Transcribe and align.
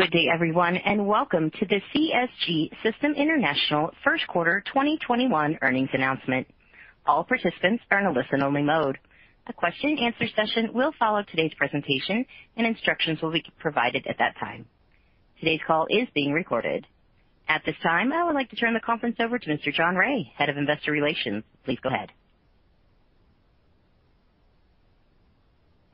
Good 0.00 0.12
day, 0.12 0.28
everyone, 0.32 0.78
and 0.78 1.06
welcome 1.06 1.50
to 1.50 1.66
the 1.66 1.78
CSG 1.94 2.70
Systems 2.82 3.18
International 3.18 3.90
first 4.02 4.26
quarter 4.28 4.64
2021 4.68 5.58
earnings 5.60 5.90
announcement. 5.92 6.46
All 7.04 7.22
participants 7.22 7.84
are 7.90 8.00
in 8.00 8.06
a 8.06 8.10
listen-only 8.10 8.62
mode. 8.62 8.96
A 9.46 9.52
question 9.52 9.90
and 9.90 9.98
answer 9.98 10.24
session 10.34 10.72
will 10.72 10.94
follow 10.98 11.22
today's 11.24 11.52
presentation, 11.52 12.24
and 12.56 12.66
instructions 12.66 13.20
will 13.20 13.30
be 13.30 13.44
provided 13.58 14.06
at 14.06 14.16
that 14.18 14.36
time. 14.40 14.64
Today's 15.38 15.60
call 15.66 15.86
is 15.90 16.08
being 16.14 16.32
recorded. 16.32 16.86
At 17.46 17.60
this 17.66 17.76
time, 17.82 18.10
I 18.10 18.24
would 18.24 18.34
like 18.34 18.48
to 18.50 18.56
turn 18.56 18.72
the 18.72 18.80
conference 18.80 19.16
over 19.20 19.38
to 19.38 19.50
Mr. 19.50 19.70
John 19.70 19.96
Rea, 19.96 20.32
Head 20.34 20.48
of 20.48 20.56
Investor 20.56 20.92
Relations. 20.92 21.44
Please 21.66 21.78
go 21.82 21.90
ahead. 21.90 22.08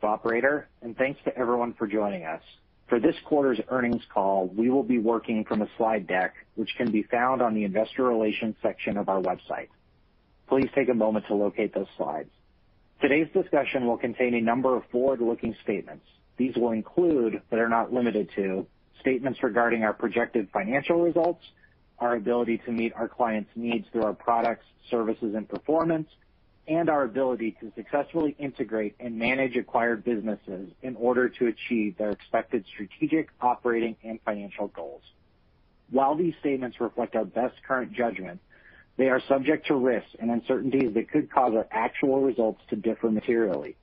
Operator, 0.00 0.68
and 0.80 0.96
thanks 0.96 1.18
to 1.24 1.36
everyone 1.36 1.74
for 1.76 1.88
joining 1.88 2.22
us. 2.22 2.42
For 2.88 3.00
this 3.00 3.16
quarter's 3.24 3.60
earnings 3.68 4.02
call, 4.12 4.46
we 4.46 4.70
will 4.70 4.84
be 4.84 4.98
working 4.98 5.44
from 5.44 5.62
a 5.62 5.68
slide 5.76 6.06
deck, 6.06 6.34
which 6.54 6.70
can 6.76 6.92
be 6.92 7.02
found 7.02 7.42
on 7.42 7.54
the 7.54 7.64
investor 7.64 8.04
relations 8.04 8.54
section 8.62 8.96
of 8.96 9.08
our 9.08 9.20
website. 9.20 9.68
Please 10.48 10.68
take 10.74 10.88
a 10.88 10.94
moment 10.94 11.26
to 11.26 11.34
locate 11.34 11.74
those 11.74 11.88
slides. 11.96 12.30
Today's 13.00 13.26
discussion 13.34 13.86
will 13.86 13.98
contain 13.98 14.34
a 14.34 14.40
number 14.40 14.76
of 14.76 14.84
forward-looking 14.92 15.56
statements. 15.64 16.06
These 16.36 16.54
will 16.56 16.70
include, 16.70 17.42
but 17.50 17.58
are 17.58 17.68
not 17.68 17.92
limited 17.92 18.30
to, 18.36 18.66
statements 19.00 19.42
regarding 19.42 19.82
our 19.82 19.92
projected 19.92 20.48
financial 20.52 21.02
results, 21.02 21.42
our 21.98 22.14
ability 22.14 22.58
to 22.66 22.72
meet 22.72 22.92
our 22.94 23.08
clients' 23.08 23.50
needs 23.56 23.86
through 23.90 24.04
our 24.04 24.14
products, 24.14 24.64
services, 24.90 25.34
and 25.34 25.48
performance, 25.48 26.08
our 26.68 27.04
ability 27.04 27.56
to 27.60 27.72
successfully 27.76 28.34
integrate 28.38 28.96
and 29.00 29.18
manage 29.18 29.56
acquired 29.56 30.04
businesses 30.04 30.70
in 30.82 30.96
order 30.96 31.28
to 31.28 31.46
achieve 31.46 31.96
their 31.98 32.10
expected 32.10 32.64
strategic, 32.72 33.28
operating, 33.40 33.96
and 34.04 34.18
financial 34.24 34.68
goals. 34.68 35.02
While 35.90 36.16
these 36.16 36.34
statements 36.40 36.80
reflect 36.80 37.14
our 37.14 37.24
best 37.24 37.54
current 37.66 37.92
judgment, 37.92 38.40
they 38.96 39.08
are 39.08 39.20
subject 39.28 39.66
to 39.68 39.74
risks 39.76 40.10
and 40.18 40.30
uncertainties 40.30 40.94
that 40.94 41.10
could 41.10 41.30
cause 41.30 41.52
our 41.54 41.66
actual 41.70 42.22
results 42.22 42.60
to 42.70 42.76
differ 42.76 43.10
materially. 43.10 43.76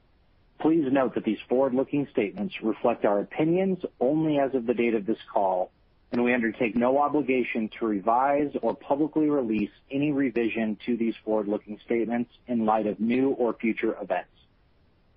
Please 0.59 0.85
note 0.91 1.15
that 1.15 1.23
these 1.23 1.39
forward-looking 1.49 2.07
statements 2.11 2.55
reflect 2.63 3.05
our 3.05 3.19
opinions 3.19 3.79
only 3.99 4.39
as 4.39 4.53
of 4.55 4.65
the 4.65 4.73
date 4.73 4.95
of 4.95 5.05
this 5.05 5.17
call, 5.31 5.71
and 6.13 6.23
we 6.23 6.31
undertake 6.31 6.75
no 6.75 6.99
obligation 6.99 7.69
to 7.79 7.87
revise 7.87 8.51
or 8.61 8.75
publicly 8.75 9.29
release 9.29 9.71
any 9.89 10.11
revision 10.11 10.77
to 10.85 10.95
these 10.95 11.15
forward-looking 11.25 11.79
statements 11.83 12.29
in 12.47 12.65
light 12.65 12.85
of 12.85 12.99
new 12.99 13.31
or 13.31 13.53
future 13.55 13.97
events. 13.99 14.29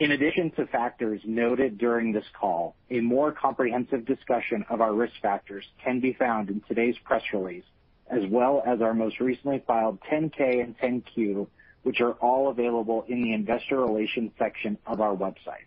In 0.00 0.12
addition 0.12 0.50
to 0.52 0.66
factors 0.66 1.20
noted 1.24 1.76
during 1.76 2.12
this 2.12 2.24
call, 2.38 2.76
a 2.90 3.00
more 3.00 3.30
comprehensive 3.30 4.06
discussion 4.06 4.64
of 4.70 4.80
our 4.80 4.94
risk 4.94 5.12
factors 5.20 5.66
can 5.84 6.00
be 6.00 6.14
found 6.14 6.48
in 6.48 6.62
today's 6.66 6.96
press 7.04 7.22
release, 7.32 7.64
as 8.08 8.22
well 8.30 8.62
as 8.66 8.80
our 8.80 8.94
most 8.94 9.20
recently 9.20 9.62
filed 9.66 9.98
10-K 10.10 10.60
and 10.60 10.78
10-Q, 10.78 11.46
which 11.82 12.00
are 12.00 12.12
all 12.12 12.48
available 12.48 13.04
in 13.06 13.22
the 13.22 13.34
investor 13.34 13.80
relations 13.80 14.32
section 14.38 14.78
of 14.86 15.02
our 15.02 15.14
website. 15.14 15.66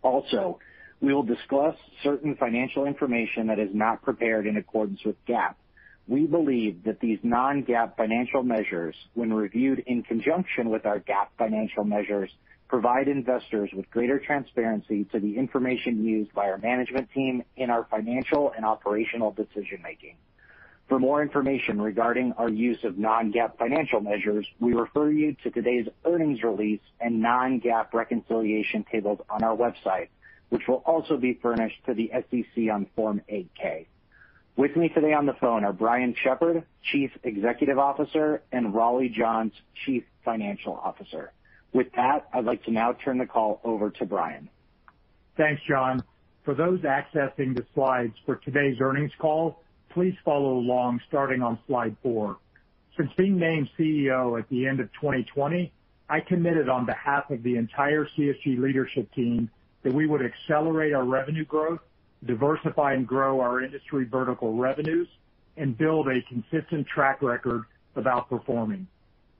Also, 0.00 0.58
we 1.00 1.14
will 1.14 1.22
discuss 1.22 1.76
certain 2.02 2.34
financial 2.36 2.84
information 2.84 3.46
that 3.48 3.58
is 3.58 3.70
not 3.72 4.02
prepared 4.02 4.46
in 4.46 4.56
accordance 4.56 5.00
with 5.04 5.16
GAAP. 5.26 5.54
We 6.08 6.26
believe 6.26 6.84
that 6.84 7.00
these 7.00 7.18
non-GAAP 7.22 7.96
financial 7.96 8.42
measures, 8.42 8.96
when 9.14 9.32
reviewed 9.32 9.80
in 9.86 10.02
conjunction 10.02 10.70
with 10.70 10.86
our 10.86 10.98
GAAP 11.00 11.28
financial 11.36 11.84
measures, 11.84 12.30
provide 12.68 13.08
investors 13.08 13.70
with 13.74 13.90
greater 13.90 14.18
transparency 14.18 15.04
to 15.12 15.20
the 15.20 15.36
information 15.36 16.04
used 16.04 16.32
by 16.34 16.46
our 16.50 16.58
management 16.58 17.10
team 17.12 17.42
in 17.56 17.70
our 17.70 17.86
financial 17.90 18.52
and 18.56 18.64
operational 18.64 19.32
decision-making. 19.32 20.16
For 20.88 20.98
more 20.98 21.20
information 21.22 21.80
regarding 21.80 22.32
our 22.38 22.48
use 22.48 22.82
of 22.84 22.96
non-GAAP 22.96 23.58
financial 23.58 24.00
measures, 24.00 24.46
we 24.58 24.72
refer 24.72 25.10
you 25.10 25.36
to 25.42 25.50
today's 25.50 25.86
earnings 26.06 26.42
release 26.42 26.80
and 27.00 27.20
non-GAAP 27.20 27.92
reconciliation 27.92 28.86
tables 28.90 29.20
on 29.28 29.44
our 29.44 29.54
website, 29.54 30.08
which 30.48 30.62
will 30.68 30.82
also 30.86 31.16
be 31.16 31.38
furnished 31.40 31.76
to 31.86 31.94
the 31.94 32.10
SEC 32.12 32.70
on 32.72 32.86
Form 32.96 33.20
8-K. 33.30 33.86
With 34.56 34.74
me 34.76 34.88
today 34.88 35.12
on 35.12 35.26
the 35.26 35.34
phone 35.34 35.64
are 35.64 35.72
Brian 35.72 36.14
Shepherd, 36.22 36.64
Chief 36.90 37.10
Executive 37.22 37.78
Officer, 37.78 38.42
and 38.50 38.74
Raleigh 38.74 39.08
Johns, 39.08 39.52
Chief 39.86 40.02
Financial 40.24 40.74
Officer. 40.74 41.32
With 41.72 41.92
that, 41.92 42.28
I'd 42.32 42.44
like 42.44 42.64
to 42.64 42.72
now 42.72 42.92
turn 42.92 43.18
the 43.18 43.26
call 43.26 43.60
over 43.62 43.90
to 43.90 44.04
Brian. 44.04 44.48
Thanks, 45.36 45.62
John. 45.68 46.02
For 46.44 46.54
those 46.54 46.80
accessing 46.80 47.54
the 47.54 47.64
slides 47.74 48.14
for 48.26 48.36
today's 48.36 48.78
earnings 48.80 49.12
call, 49.18 49.62
please 49.90 50.14
follow 50.24 50.54
along 50.54 51.00
starting 51.06 51.42
on 51.42 51.58
slide 51.66 51.96
four. 52.02 52.38
Since 52.96 53.12
being 53.16 53.38
named 53.38 53.70
CEO 53.78 54.38
at 54.40 54.48
the 54.48 54.66
end 54.66 54.80
of 54.80 54.92
2020, 54.94 55.72
I 56.08 56.20
committed 56.20 56.68
on 56.68 56.86
behalf 56.86 57.30
of 57.30 57.42
the 57.42 57.56
entire 57.56 58.06
CSG 58.06 58.58
leadership 58.58 59.12
team 59.14 59.50
that 59.88 59.94
we 59.94 60.06
would 60.06 60.20
accelerate 60.20 60.92
our 60.92 61.04
revenue 61.04 61.46
growth, 61.46 61.80
diversify 62.26 62.92
and 62.92 63.06
grow 63.06 63.40
our 63.40 63.62
industry 63.62 64.04
vertical 64.04 64.52
revenues, 64.52 65.08
and 65.56 65.78
build 65.78 66.08
a 66.08 66.20
consistent 66.28 66.86
track 66.86 67.22
record 67.22 67.62
of 67.96 68.04
outperforming. 68.04 68.84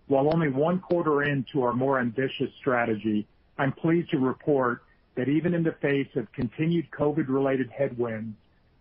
While 0.07 0.33
only 0.33 0.49
one 0.49 0.81
quarter 0.81 1.23
into 1.23 1.63
our 1.63 1.75
more 1.75 2.01
ambitious 2.01 2.49
strategy, 2.59 3.27
I'm 3.59 3.73
pleased 3.73 4.11
to 4.13 4.19
report 4.19 4.85
that 5.17 5.29
even 5.29 5.53
in 5.53 5.65
the 5.65 5.73
face 5.83 6.09
of 6.17 6.33
continued 6.33 6.91
COVID-related 6.93 7.69
headwinds, 7.69 8.35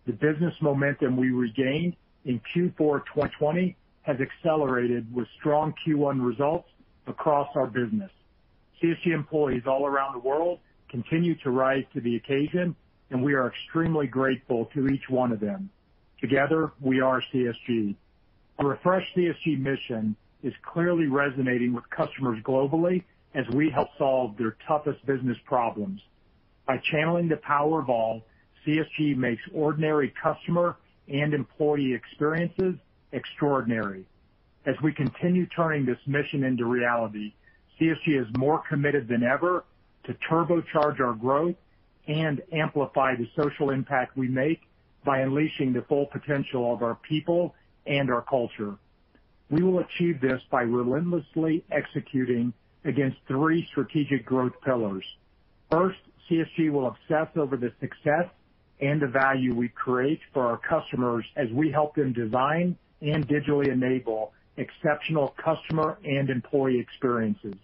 the 0.05 0.13
business 0.13 0.53
momentum 0.61 1.17
we 1.17 1.31
regained 1.31 1.97
in 2.23 2.39
Q4 2.55 3.03
2020 3.07 3.75
has 4.03 4.15
accelerated 4.21 5.13
with 5.13 5.27
strong 5.37 5.73
Q1 5.85 6.25
results 6.25 6.69
across 7.07 7.49
our 7.57 7.67
business. 7.67 8.11
CSG 8.81 9.07
employees 9.07 9.63
all 9.67 9.85
around 9.85 10.13
the 10.13 10.19
world 10.19 10.59
continue 10.89 11.35
to 11.43 11.51
rise 11.51 11.83
to 11.93 12.01
the 12.01 12.15
occasion, 12.15 12.75
and 13.09 13.23
we 13.23 13.33
are 13.33 13.47
extremely 13.47 14.07
grateful 14.07 14.65
to 14.73 14.87
each 14.87 15.09
one 15.09 15.31
of 15.31 15.39
them. 15.39 15.69
Together, 16.19 16.71
we 16.81 16.99
are 16.99 17.21
CSG. 17.33 17.95
Our 18.59 18.69
refreshed 18.69 19.15
CSG 19.15 19.59
mission 19.59 20.15
is 20.43 20.53
clearly 20.63 21.07
resonating 21.07 21.73
with 21.73 21.89
customers 21.89 22.41
globally 22.43 23.03
as 23.35 23.45
we 23.53 23.69
help 23.69 23.89
solve 23.97 24.35
their 24.37 24.57
toughest 24.67 25.05
business 25.05 25.37
problems. 25.45 26.01
By 26.65 26.77
channeling 26.91 27.27
the 27.27 27.37
power 27.37 27.79
of 27.79 27.89
all, 27.89 28.23
CSG 28.65 29.15
makes 29.15 29.41
ordinary 29.53 30.13
customer 30.21 30.77
and 31.07 31.33
employee 31.33 31.93
experiences 31.93 32.75
extraordinary. 33.11 34.05
As 34.65 34.75
we 34.83 34.91
continue 34.91 35.45
turning 35.45 35.85
this 35.85 35.99
mission 36.07 36.43
into 36.43 36.65
reality, 36.65 37.33
CSG 37.79 38.21
is 38.21 38.27
more 38.37 38.61
committed 38.67 39.07
than 39.07 39.23
ever 39.23 39.63
to 40.07 40.13
turbocharge 40.29 40.99
our 40.99 41.13
growth 41.13 41.55
and 42.07 42.41
amplify 42.51 43.15
the 43.15 43.27
social 43.35 43.69
impact 43.69 44.17
we 44.17 44.27
make 44.27 44.61
by 45.05 45.19
unleashing 45.19 45.73
the 45.73 45.81
full 45.83 46.05
potential 46.07 46.73
of 46.73 46.81
our 46.81 46.95
people 46.95 47.53
and 47.85 48.09
our 48.09 48.21
culture. 48.21 48.75
We 49.49 49.63
will 49.63 49.79
achieve 49.79 50.19
this 50.19 50.41
by 50.49 50.61
relentlessly 50.61 51.63
executing 51.71 52.53
against 52.83 53.17
three 53.27 53.65
strategic 53.71 54.25
growth 54.25 54.53
pillars. 54.63 55.05
First, 55.71 55.99
CSG 56.29 56.71
will 56.71 56.87
obsess 56.87 57.27
over 57.35 57.55
the 57.55 57.71
success 57.79 58.25
and 58.79 59.01
the 59.01 59.07
value 59.07 59.55
we 59.55 59.69
create 59.69 60.19
for 60.33 60.45
our 60.45 60.57
customers 60.57 61.25
as 61.35 61.49
we 61.51 61.71
help 61.71 61.95
them 61.95 62.13
design 62.13 62.77
and 63.01 63.27
digitally 63.27 63.69
enable 63.69 64.33
exceptional 64.57 65.35
customer 65.43 65.97
and 66.03 66.29
employee 66.29 66.79
experiences. 66.79 67.55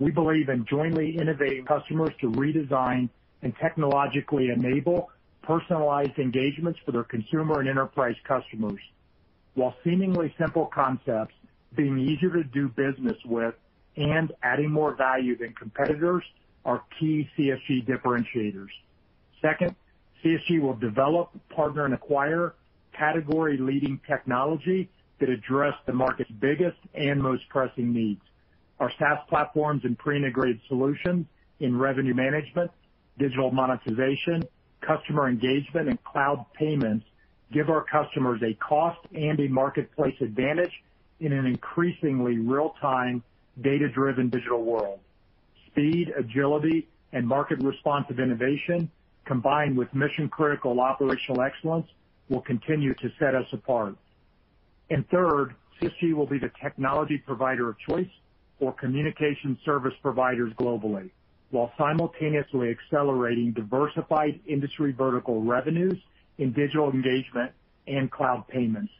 We 0.00 0.10
believe 0.10 0.48
in 0.48 0.64
jointly 0.64 1.18
innovating 1.18 1.66
customers 1.66 2.10
to 2.22 2.30
redesign 2.30 3.10
and 3.42 3.54
technologically 3.60 4.48
enable 4.48 5.10
personalized 5.42 6.18
engagements 6.18 6.80
for 6.84 6.92
their 6.92 7.04
consumer 7.04 7.60
and 7.60 7.68
enterprise 7.68 8.16
customers. 8.24 8.80
While 9.54 9.76
seemingly 9.84 10.34
simple 10.38 10.66
concepts, 10.66 11.34
being 11.76 11.98
easier 11.98 12.30
to 12.30 12.44
do 12.44 12.68
business 12.68 13.18
with 13.26 13.54
and 13.96 14.32
adding 14.42 14.70
more 14.70 14.94
value 14.94 15.36
than 15.36 15.52
competitors 15.52 16.24
are 16.64 16.82
key 16.98 17.28
CSG 17.36 17.86
differentiators. 17.86 18.70
Second, 19.42 19.76
CSG 20.24 20.60
will 20.60 20.76
develop, 20.76 21.30
partner, 21.50 21.84
and 21.84 21.92
acquire 21.92 22.54
category-leading 22.92 24.00
technology 24.06 24.88
that 25.18 25.28
address 25.28 25.74
the 25.84 25.92
market's 25.92 26.30
biggest 26.30 26.78
and 26.94 27.22
most 27.22 27.46
pressing 27.50 27.92
needs. 27.92 28.22
Our 28.80 28.90
SaaS 28.98 29.18
platforms 29.28 29.82
and 29.84 29.96
pre-integrated 29.96 30.60
solutions 30.66 31.26
in 31.60 31.78
revenue 31.78 32.14
management, 32.14 32.70
digital 33.18 33.50
monetization, 33.50 34.42
customer 34.80 35.28
engagement, 35.28 35.90
and 35.90 36.02
cloud 36.02 36.46
payments 36.54 37.04
give 37.52 37.68
our 37.68 37.84
customers 37.84 38.40
a 38.42 38.54
cost 38.54 38.98
and 39.14 39.38
a 39.38 39.48
marketplace 39.48 40.14
advantage 40.22 40.72
in 41.20 41.32
an 41.32 41.44
increasingly 41.44 42.38
real-time, 42.38 43.22
data-driven 43.60 44.30
digital 44.30 44.64
world. 44.64 45.00
Speed, 45.66 46.14
agility, 46.18 46.88
and 47.12 47.28
market-responsive 47.28 48.18
innovation, 48.18 48.90
combined 49.26 49.76
with 49.76 49.92
mission-critical 49.94 50.80
operational 50.80 51.42
excellence, 51.42 51.86
will 52.30 52.40
continue 52.40 52.94
to 52.94 53.10
set 53.18 53.34
us 53.34 53.46
apart. 53.52 53.94
Third, 55.10 55.54
CSG 55.80 56.14
will 56.14 56.26
be 56.26 56.38
the 56.38 56.50
technology 56.62 57.18
provider 57.18 57.68
of 57.68 57.76
choice 57.78 58.08
for 58.60 58.72
communication 58.74 59.58
service 59.64 59.94
providers 60.02 60.52
globally, 60.52 61.10
while 61.50 61.72
simultaneously 61.76 62.70
accelerating 62.70 63.52
diversified 63.52 64.38
industry 64.46 64.92
vertical 64.92 65.42
revenues 65.42 65.98
in 66.38 66.52
digital 66.52 66.92
engagement 66.92 67.50
and 67.88 68.10
cloud 68.10 68.46
payments. 68.46 68.92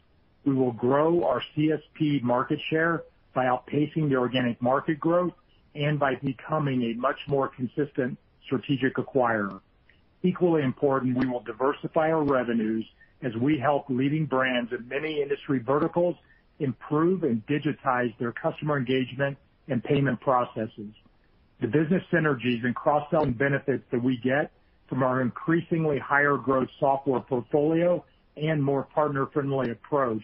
We 0.43 0.53
will 0.53 0.71
grow 0.73 1.23
our 1.23 1.41
CSP 1.55 2.23
market 2.23 2.59
share 2.69 3.03
by 3.33 3.45
outpacing 3.45 4.09
the 4.09 4.15
organic 4.15 4.61
market 4.61 4.99
growth 4.99 5.33
and 5.75 5.99
by 5.99 6.15
becoming 6.15 6.81
a 6.83 6.93
much 6.95 7.19
more 7.27 7.47
consistent 7.47 8.17
strategic 8.43 8.95
acquirer. 8.95 9.61
Equally 10.23 10.63
important, 10.63 11.17
we 11.17 11.27
will 11.27 11.39
diversify 11.41 12.11
our 12.11 12.23
revenues 12.23 12.85
as 13.21 13.35
we 13.35 13.59
help 13.59 13.85
leading 13.89 14.25
brands 14.25 14.73
in 14.73 14.87
many 14.87 15.21
industry 15.21 15.59
verticals 15.59 16.15
improve 16.59 17.23
and 17.23 17.45
digitize 17.45 18.17
their 18.17 18.31
customer 18.31 18.77
engagement 18.77 19.37
and 19.67 19.83
payment 19.83 20.19
processes. 20.21 20.93
The 21.59 21.67
business 21.67 22.03
synergies 22.11 22.63
and 22.63 22.75
cross-selling 22.75 23.33
benefits 23.33 23.83
that 23.91 24.01
we 24.01 24.17
get 24.17 24.51
from 24.87 25.03
our 25.03 25.21
increasingly 25.21 25.99
higher 25.99 26.37
growth 26.37 26.69
software 26.79 27.21
portfolio 27.21 28.03
and 28.35 28.63
more 28.63 28.83
partner-friendly 28.83 29.71
approach 29.71 30.23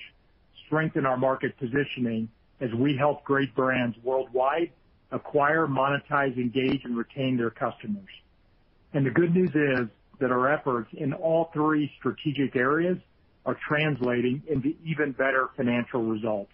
strengthen 0.66 1.06
our 1.06 1.18
market 1.18 1.57
positioning 1.57 2.30
as 2.60 2.74
we 2.74 2.98
help 2.98 3.24
great 3.24 3.54
brands 3.56 3.95
worldwide 4.04 4.72
acquire, 5.12 5.68
monetize, 5.68 6.36
engage, 6.36 6.83
and 6.83 6.98
retain 6.98 7.38
their 7.38 7.50
customers. 7.50 8.10
And 8.94 9.06
the 9.06 9.12
good 9.12 9.33
news 9.33 9.51
is 9.54 9.88
that 10.19 10.31
our 10.31 10.51
efforts 10.51 10.90
in 10.94 11.13
all 11.13 11.50
three 11.54 11.92
strategic 12.00 12.56
areas 12.56 12.98
are 13.45 13.57
translating 13.68 14.44
into 14.50 14.74
even 14.83 15.12
better 15.12 15.50
financial 15.56 16.04
results. 16.04 16.51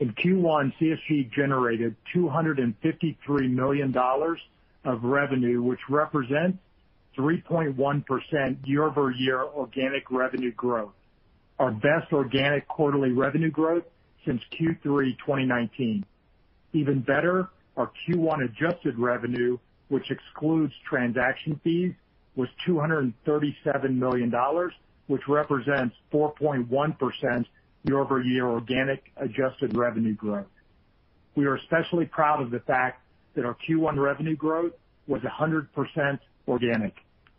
In 0.00 0.12
Q1, 0.12 0.72
CSG 0.80 1.30
generated 1.32 1.94
$253 2.14 3.50
million 3.50 3.96
of 4.84 5.04
revenue, 5.04 5.62
which 5.62 5.80
represents 5.88 6.58
3.1% 7.16 8.56
year-over-year 8.64 9.42
organic 9.42 10.10
revenue 10.10 10.52
growth, 10.52 10.92
our 11.58 11.70
best 11.70 12.12
organic 12.12 12.66
quarterly 12.66 13.12
revenue 13.12 13.50
growth 13.50 13.84
since 14.24 14.42
Q3 14.52 15.16
2019. 15.18 16.04
Even 16.72 17.00
better, 17.00 17.50
our 17.76 17.90
Q1 18.08 18.44
adjusted 18.44 18.98
revenue, 18.98 19.58
which 19.88 20.10
excludes 20.10 20.72
transaction 20.88 21.60
fees, 21.62 21.94
was 22.34 22.48
$237 22.66 23.14
million, 23.94 24.34
which 25.06 25.22
represents 25.28 25.94
4.1% 26.12 27.46
year-over-year 27.84 28.46
organic 28.46 29.12
adjusted 29.16 29.76
revenue 29.76 30.14
growth. 30.14 30.46
We 31.34 31.46
are 31.46 31.56
especially 31.56 32.06
proud 32.06 32.42
of 32.42 32.50
the 32.50 32.60
fact 32.60 33.02
that 33.34 33.44
our 33.44 33.56
Q1 33.68 33.96
revenue 33.96 34.36
growth 34.36 34.72
was 35.06 35.22
100% 35.22 36.18
organic. 36.48 36.94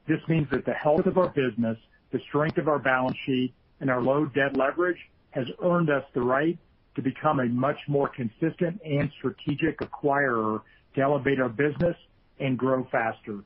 This 0.07 0.19
means 0.27 0.47
that 0.51 0.65
the 0.65 0.73
health 0.73 1.05
of 1.05 1.17
our 1.17 1.29
business, 1.29 1.77
the 2.11 2.19
strength 2.27 2.57
of 2.57 2.67
our 2.67 2.79
balance 2.79 3.17
sheet, 3.25 3.53
and 3.79 3.89
our 3.89 4.01
low 4.01 4.25
debt 4.25 4.55
leverage 4.55 4.99
has 5.31 5.47
earned 5.63 5.89
us 5.89 6.03
the 6.13 6.21
right 6.21 6.57
to 6.95 7.01
become 7.01 7.39
a 7.39 7.45
much 7.45 7.77
more 7.87 8.07
consistent 8.07 8.79
and 8.85 9.11
strategic 9.17 9.79
acquirer 9.79 10.61
to 10.95 11.01
elevate 11.01 11.39
our 11.39 11.49
business 11.49 11.95
and 12.39 12.57
grow 12.57 12.87
faster. 12.91 13.39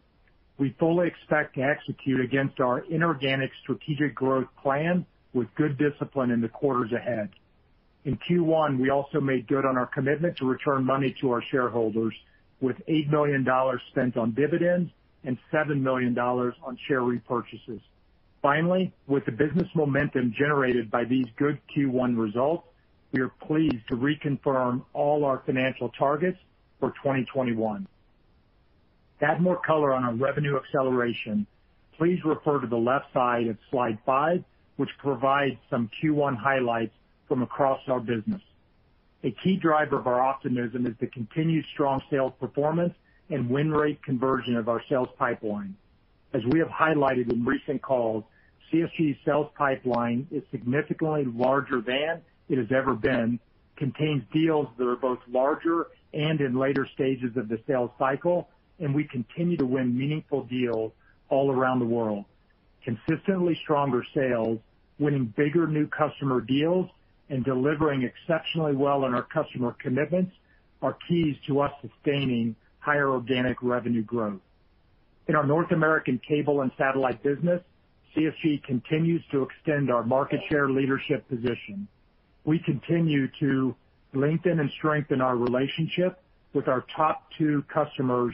We 0.57 0.75
fully 0.77 1.07
expect 1.07 1.55
to 1.55 1.61
execute 1.61 2.19
against 2.19 2.59
our 2.59 2.79
inorganic 2.91 3.51
strategic 3.63 4.13
growth 4.13 4.47
plan 4.61 5.05
with 5.33 5.47
good 5.55 5.77
discipline 5.77 6.31
in 6.31 6.41
the 6.41 6.49
quarters 6.49 6.91
ahead. 6.91 7.29
In 8.05 8.17
Q1, 8.17 8.79
we 8.79 8.89
also 8.89 9.19
made 9.19 9.47
good 9.47 9.65
on 9.65 9.77
our 9.77 9.85
commitment 9.85 10.37
to 10.37 10.45
return 10.45 10.85
money 10.85 11.15
to 11.21 11.31
our 11.31 11.41
shareholders 11.51 12.13
with 12.61 12.77
$8 12.87 13.09
million 13.09 13.45
spent 13.91 14.17
on 14.17 14.31
dividends 14.31 14.91
and 15.23 15.37
$7 15.51 15.79
million 15.81 16.17
on 16.17 16.77
share 16.87 17.01
repurchases. 17.01 17.81
Finally, 18.41 18.93
with 19.07 19.25
the 19.25 19.31
business 19.31 19.67
momentum 19.75 20.33
generated 20.37 20.89
by 20.89 21.03
these 21.03 21.25
good 21.37 21.59
Q1 21.75 22.17
results, 22.17 22.65
we 23.11 23.21
are 23.21 23.29
pleased 23.29 23.87
to 23.89 23.95
reconfirm 23.95 24.83
all 24.93 25.25
our 25.25 25.41
financial 25.45 25.89
targets 25.89 26.37
for 26.79 26.91
2021. 26.91 27.87
To 29.19 29.25
add 29.25 29.41
more 29.41 29.57
color 29.57 29.93
on 29.93 30.05
our 30.05 30.13
revenue 30.13 30.57
acceleration, 30.57 31.45
please 31.97 32.19
refer 32.23 32.61
to 32.61 32.67
the 32.67 32.77
left 32.77 33.11
side 33.13 33.47
of 33.47 33.57
slide 33.69 33.97
five, 34.05 34.43
which 34.79 34.97
provides 34.97 35.57
some 35.69 35.89
Q1 36.01 36.37
highlights 36.37 36.93
from 37.27 37.41
across 37.41 37.81
our 37.89 37.99
business. 37.99 38.41
A 39.25 39.31
key 39.43 39.57
driver 39.57 39.99
of 39.99 40.07
our 40.07 40.21
optimism 40.21 40.87
is 40.87 40.93
the 41.01 41.07
continued 41.07 41.65
strong 41.73 42.01
sales 42.09 42.31
performance 42.39 42.93
and 43.29 43.49
win 43.49 43.71
rate 43.71 44.01
conversion 44.03 44.55
of 44.55 44.69
our 44.69 44.81
sales 44.87 45.09
pipeline. 45.17 45.75
As 46.33 46.43
we 46.45 46.59
have 46.59 46.69
highlighted 46.69 47.29
in 47.29 47.43
recent 47.43 47.81
calls, 47.81 48.23
CSG's 48.71 49.17
sales 49.25 49.51
pipeline 49.57 50.25
is 50.31 50.43
significantly 50.49 51.25
larger 51.25 51.81
than 51.81 52.21
it 52.47 52.57
has 52.57 52.71
ever 52.71 52.93
been, 52.95 53.37
contains 53.75 54.23
deals 54.31 54.69
that 54.77 54.87
are 54.87 54.95
both 54.95 55.19
larger 55.27 55.87
and 56.13 56.39
in 56.39 56.57
later 56.57 56.87
stages 56.93 57.35
of 57.35 57.49
the 57.49 57.59
sales 57.67 57.91
cycle, 57.99 58.47
and 58.79 58.95
we 58.95 59.03
continue 59.03 59.57
to 59.57 59.65
win 59.65 59.97
meaningful 59.97 60.43
deals 60.43 60.93
all 61.27 61.51
around 61.51 61.79
the 61.79 61.85
world. 61.85 62.23
Consistently 62.85 63.59
stronger 63.61 64.05
sales, 64.15 64.59
winning 64.99 65.33
bigger 65.37 65.67
new 65.67 65.87
customer 65.87 66.41
deals, 66.41 66.89
and 67.29 67.43
delivering 67.45 68.03
exceptionally 68.03 68.75
well 68.75 69.03
on 69.03 69.13
our 69.13 69.23
customer 69.23 69.75
commitments 69.79 70.31
are 70.81 70.97
keys 71.07 71.35
to 71.47 71.61
us 71.61 71.71
sustaining 71.81 72.55
higher 72.79 73.09
organic 73.09 73.61
revenue 73.61 74.03
growth. 74.03 74.41
In 75.27 75.35
our 75.35 75.45
North 75.45 75.71
American 75.71 76.19
cable 76.27 76.61
and 76.61 76.71
satellite 76.77 77.21
business, 77.21 77.61
CSG 78.15 78.63
continues 78.63 79.21
to 79.31 79.43
extend 79.43 79.91
our 79.91 80.03
market 80.03 80.39
share 80.49 80.69
leadership 80.69 81.27
position. 81.29 81.87
We 82.45 82.59
continue 82.59 83.27
to 83.39 83.75
lengthen 84.13 84.59
and 84.59 84.71
strengthen 84.71 85.21
our 85.21 85.35
relationship 85.35 86.19
with 86.53 86.67
our 86.67 86.83
top 86.95 87.27
two 87.37 87.63
customers, 87.71 88.33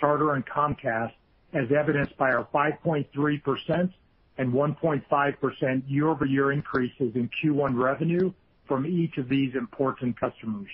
Charter 0.00 0.32
and 0.32 0.46
Comcast, 0.46 1.12
as 1.52 1.70
evidenced 1.76 2.16
by 2.16 2.30
our 2.30 2.48
5.3% 2.54 3.92
and 4.38 4.52
1.5% 4.52 5.82
year-over-year 5.86 6.52
increases 6.52 7.14
in 7.14 7.30
Q1 7.42 7.76
revenue 7.76 8.32
from 8.66 8.86
each 8.86 9.18
of 9.18 9.28
these 9.28 9.54
important 9.54 10.18
customers. 10.18 10.68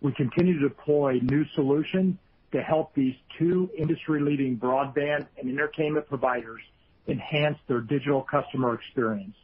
We 0.00 0.12
continue 0.12 0.58
to 0.60 0.68
deploy 0.68 1.18
new 1.22 1.44
solutions 1.54 2.16
to 2.52 2.62
help 2.62 2.94
these 2.94 3.14
two 3.38 3.70
industry-leading 3.76 4.58
broadband 4.58 5.26
and 5.38 5.50
entertainment 5.50 6.08
providers 6.08 6.62
enhance 7.08 7.58
their 7.66 7.80
digital 7.80 8.22
customer 8.22 8.74
experience. 8.74 9.34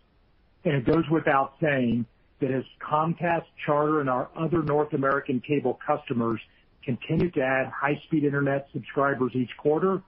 And 0.65 0.75
it 0.75 0.85
goes 0.85 1.05
without 1.11 1.55
saying 1.61 2.07
that 2.41 2.51
as 2.51 2.65
Comcast, 2.81 3.45
Charter, 3.65 4.01
and 4.01 4.09
our 4.09 4.29
other 4.37 4.63
North 4.63 4.93
American 4.93 5.41
cable 5.41 5.79
customers 5.87 6.41
continue 6.85 7.31
to 7.31 7.41
add 7.41 7.69
high-speed 7.69 8.25
internet 8.25 8.69
subscribers 8.73 9.33
each 9.35 9.57
quarter, 9.57 10.03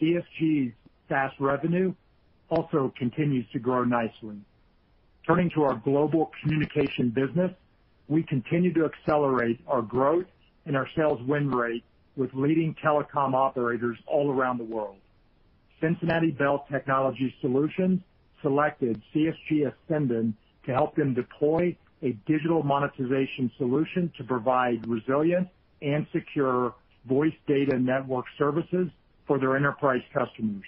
CSG's 0.00 0.72
SaaS 1.08 1.32
revenue 1.38 1.94
also 2.54 2.92
continues 2.96 3.46
to 3.52 3.58
grow 3.58 3.84
nicely. 3.84 4.36
Turning 5.26 5.50
to 5.50 5.62
our 5.64 5.76
global 5.76 6.30
communication 6.42 7.10
business, 7.10 7.50
we 8.08 8.22
continue 8.22 8.72
to 8.74 8.84
accelerate 8.84 9.58
our 9.66 9.82
growth 9.82 10.26
and 10.66 10.76
our 10.76 10.88
sales 10.94 11.20
win 11.26 11.50
rate 11.50 11.84
with 12.16 12.30
leading 12.34 12.74
telecom 12.82 13.34
operators 13.34 13.98
all 14.06 14.30
around 14.30 14.58
the 14.58 14.64
world. 14.64 14.96
Cincinnati 15.80 16.30
Bell 16.30 16.66
Technology 16.70 17.34
Solutions 17.40 18.00
selected 18.42 19.02
CSG 19.14 19.72
Ascendon 19.72 20.34
to 20.66 20.72
help 20.72 20.94
them 20.94 21.14
deploy 21.14 21.76
a 22.02 22.12
digital 22.26 22.62
monetization 22.62 23.50
solution 23.56 24.12
to 24.18 24.24
provide 24.24 24.86
resilient 24.86 25.48
and 25.82 26.06
secure 26.12 26.74
voice 27.06 27.34
data 27.46 27.78
network 27.78 28.26
services 28.38 28.88
for 29.26 29.38
their 29.38 29.56
enterprise 29.56 30.02
customers. 30.12 30.64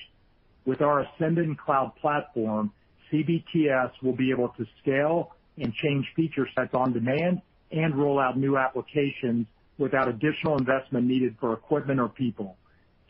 With 0.67 0.83
our 0.83 1.07
Ascendon 1.07 1.55
cloud 1.57 1.93
platform, 2.01 2.73
CBTS 3.11 3.93
will 4.03 4.17
be 4.17 4.31
able 4.33 4.49
to 4.59 4.67
scale 4.83 5.33
and 5.57 5.73
change 5.73 6.05
feature 6.17 6.49
sets 6.55 6.75
on 6.75 6.93
demand 6.93 7.41
and 7.71 7.95
roll 7.95 8.19
out 8.19 8.37
new 8.37 8.59
applications 8.59 9.47
without 9.79 10.09
additional 10.09 10.59
investment 10.59 11.07
needed 11.07 11.37
for 11.41 11.53
equipment 11.53 12.01
or 12.01 12.09
people. 12.09 12.57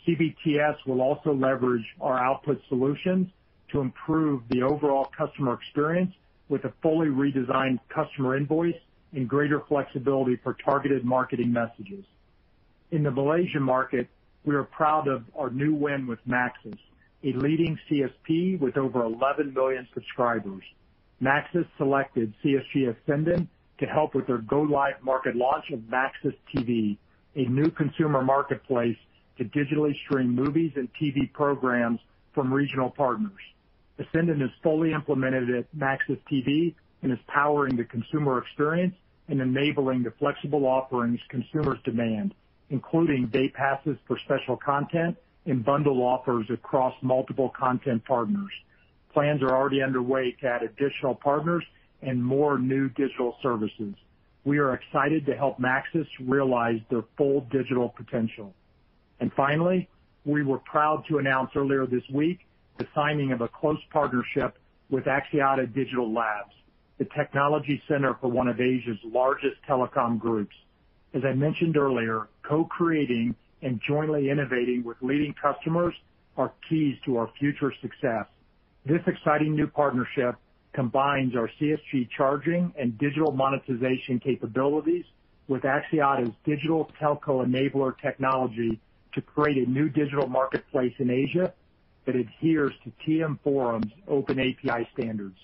CBTS 0.06 0.76
will 0.86 1.00
also 1.00 1.32
leverage 1.32 1.84
our 2.00 2.22
Output 2.22 2.60
solutions 2.68 3.28
to 3.72 3.80
improve 3.80 4.42
the 4.50 4.62
overall 4.62 5.10
customer 5.16 5.54
experience 5.54 6.12
with 6.48 6.64
a 6.64 6.72
fully 6.82 7.08
redesigned 7.08 7.80
customer 7.88 8.36
invoice 8.36 8.76
and 9.12 9.28
greater 9.28 9.62
flexibility 9.66 10.36
for 10.36 10.54
targeted 10.64 11.04
marketing 11.04 11.52
messages. 11.52 12.04
In 12.90 13.02
the 13.02 13.10
Malaysia 13.10 13.58
market, 13.58 14.08
we 14.44 14.54
are 14.54 14.62
proud 14.62 15.08
of 15.08 15.24
our 15.34 15.50
new 15.50 15.74
win 15.74 16.06
with 16.06 16.20
Maxis, 16.28 16.78
a 17.24 17.32
leading 17.32 17.78
CSP 17.90 18.60
with 18.60 18.76
over 18.76 19.02
11 19.02 19.54
million 19.54 19.86
subscribers. 19.94 20.62
Maxis 21.22 21.66
selected 21.78 22.34
CSG 22.44 22.94
Ascendon 22.94 23.48
to 23.78 23.86
help 23.86 24.14
with 24.14 24.26
their 24.26 24.38
go-live 24.38 25.02
market 25.02 25.34
launch 25.34 25.64
of 25.72 25.80
Maxis 25.80 26.34
TV, 26.54 26.96
a 27.34 27.48
new 27.48 27.70
consumer 27.70 28.22
marketplace 28.22 28.96
to 29.38 29.44
digitally 29.44 29.94
stream 30.04 30.34
movies 30.34 30.72
and 30.76 30.88
TV 31.00 31.30
programs 31.32 32.00
from 32.34 32.52
regional 32.52 32.90
partners. 32.90 33.32
Ascendon 33.98 34.42
is 34.42 34.50
fully 34.62 34.92
implemented 34.92 35.50
at 35.50 35.74
Maxis 35.76 36.20
TV 36.30 36.74
and 37.02 37.12
is 37.12 37.18
powering 37.28 37.76
the 37.76 37.84
consumer 37.84 38.38
experience 38.38 38.94
and 39.28 39.40
enabling 39.40 40.02
the 40.02 40.12
flexible 40.18 40.66
offerings 40.66 41.20
consumers 41.28 41.78
demand, 41.84 42.34
including 42.70 43.26
day 43.26 43.48
passes 43.48 43.96
for 44.06 44.18
special 44.18 44.56
content 44.56 45.16
and 45.46 45.64
bundle 45.64 46.02
offers 46.02 46.46
across 46.50 46.94
multiple 47.02 47.52
content 47.56 48.04
partners. 48.04 48.50
Plans 49.12 49.42
are 49.42 49.56
already 49.56 49.82
underway 49.82 50.36
to 50.40 50.46
add 50.46 50.62
additional 50.62 51.14
partners 51.14 51.64
and 52.02 52.22
more 52.22 52.58
new 52.58 52.88
digital 52.90 53.36
services. 53.42 53.94
We 54.44 54.58
are 54.58 54.74
excited 54.74 55.26
to 55.26 55.36
help 55.36 55.58
Maxis 55.58 56.06
realize 56.20 56.80
their 56.90 57.04
full 57.16 57.40
digital 57.50 57.88
potential. 57.88 58.54
And 59.20 59.32
finally, 59.32 59.88
we 60.24 60.42
were 60.42 60.58
proud 60.58 61.04
to 61.08 61.18
announce 61.18 61.50
earlier 61.56 61.86
this 61.86 62.02
week 62.12 62.40
the 62.78 62.86
signing 62.94 63.32
of 63.32 63.40
a 63.40 63.48
close 63.48 63.80
partnership 63.90 64.58
with 64.90 65.04
Axiata 65.04 65.72
Digital 65.72 66.12
Labs, 66.12 66.52
the 66.98 67.06
technology 67.16 67.82
center 67.88 68.14
for 68.20 68.28
one 68.28 68.48
of 68.48 68.60
Asia's 68.60 68.98
largest 69.04 69.56
telecom 69.68 70.18
groups. 70.18 70.54
As 71.14 71.22
I 71.24 71.32
mentioned 71.32 71.76
earlier, 71.76 72.28
co-creating 72.42 73.34
and 73.62 73.80
jointly 73.86 74.30
innovating 74.30 74.84
with 74.84 74.96
leading 75.00 75.34
customers 75.34 75.94
are 76.36 76.52
keys 76.68 76.96
to 77.04 77.16
our 77.16 77.30
future 77.38 77.72
success. 77.80 78.26
This 78.84 79.00
exciting 79.06 79.56
new 79.56 79.66
partnership 79.66 80.36
combines 80.72 81.34
our 81.34 81.50
CSG 81.60 82.08
charging 82.16 82.72
and 82.78 82.96
digital 82.98 83.32
monetization 83.32 84.20
capabilities 84.20 85.04
with 85.48 85.62
Axiata's 85.62 86.34
digital 86.44 86.90
telco 87.00 87.44
enabler 87.46 87.94
technology 88.00 88.78
to 89.14 89.22
create 89.22 89.66
a 89.66 89.70
new 89.70 89.88
digital 89.88 90.28
marketplace 90.28 90.92
in 90.98 91.10
Asia 91.10 91.52
that 92.04 92.14
adheres 92.14 92.72
to 92.84 92.92
TM 93.06 93.38
Forum's 93.44 93.92
open 94.06 94.38
API 94.38 94.88
standards. 94.92 95.38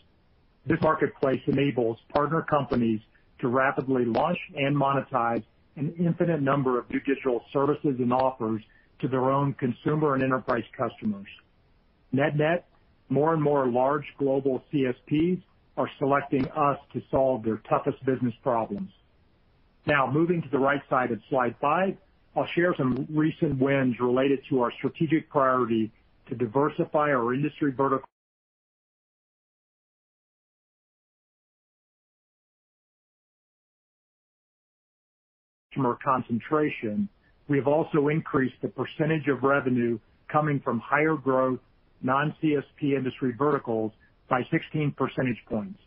This 0.66 0.80
marketplace 0.80 1.40
enables 1.46 1.98
partner 2.12 2.42
companies 2.42 3.00
to 3.40 3.48
rapidly 3.48 4.04
launch 4.04 4.38
and 4.54 4.76
monetize 4.76 5.42
an 5.76 5.94
infinite 5.98 6.42
number 6.42 6.78
of 6.78 6.90
new 6.90 7.00
digital 7.00 7.44
services 7.52 7.96
and 7.98 8.12
offers 8.12 8.62
to 9.00 9.08
their 9.08 9.30
own 9.30 9.54
consumer 9.54 10.14
and 10.14 10.22
enterprise 10.22 10.64
customers. 10.76 11.26
Net-net, 12.12 12.66
more 13.08 13.34
and 13.34 13.42
more 13.42 13.66
large 13.66 14.04
global 14.18 14.62
CSPs 14.72 15.42
are 15.76 15.88
selecting 15.98 16.46
us 16.50 16.78
to 16.92 17.02
solve 17.10 17.42
their 17.42 17.56
toughest 17.68 18.04
business 18.04 18.34
problems. 18.42 18.90
Now, 19.86 20.10
moving 20.10 20.42
to 20.42 20.48
the 20.48 20.58
right 20.58 20.82
side 20.88 21.10
of 21.10 21.20
slide 21.28 21.56
five, 21.60 21.96
I'll 22.36 22.46
share 22.46 22.74
some 22.76 23.06
recent 23.10 23.58
wins 23.58 23.98
related 24.00 24.40
to 24.50 24.60
our 24.60 24.72
strategic 24.72 25.28
priority 25.28 25.90
to 26.28 26.34
diversify 26.34 27.10
our 27.10 27.34
industry 27.34 27.72
vertical 27.72 28.06
customer 35.72 35.98
concentration. 36.04 37.08
We 37.48 37.56
have 37.58 37.66
also 37.66 38.08
increased 38.08 38.56
the 38.62 38.68
percentage 38.68 39.28
of 39.28 39.42
revenue 39.42 39.98
coming 40.28 40.60
from 40.60 40.80
higher 40.80 41.14
growth 41.16 41.60
non-CSP 42.02 42.96
industry 42.96 43.32
verticals 43.36 43.92
by 44.28 44.42
16 44.50 44.92
percentage 44.96 45.38
points. 45.48 45.78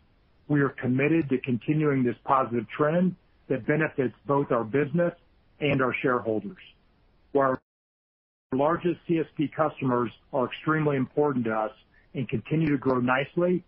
We 0.48 0.60
are 0.60 0.70
committed 0.70 1.28
to 1.30 1.38
continuing 1.38 2.04
this 2.04 2.16
positive 2.24 2.66
trend 2.76 3.16
that 3.48 3.66
benefits 3.66 4.14
both 4.26 4.50
our 4.50 4.64
business 4.64 5.12
and 5.60 5.82
our 5.82 5.94
shareholders. 6.02 6.56
While 7.32 7.50
our 8.52 8.58
largest 8.58 9.00
CSP 9.08 9.52
customers 9.54 10.10
are 10.32 10.46
extremely 10.46 10.96
important 10.96 11.44
to 11.46 11.52
us 11.52 11.72
and 12.14 12.28
continue 12.28 12.70
to 12.70 12.78
grow 12.78 12.98
nicely, 13.00 13.62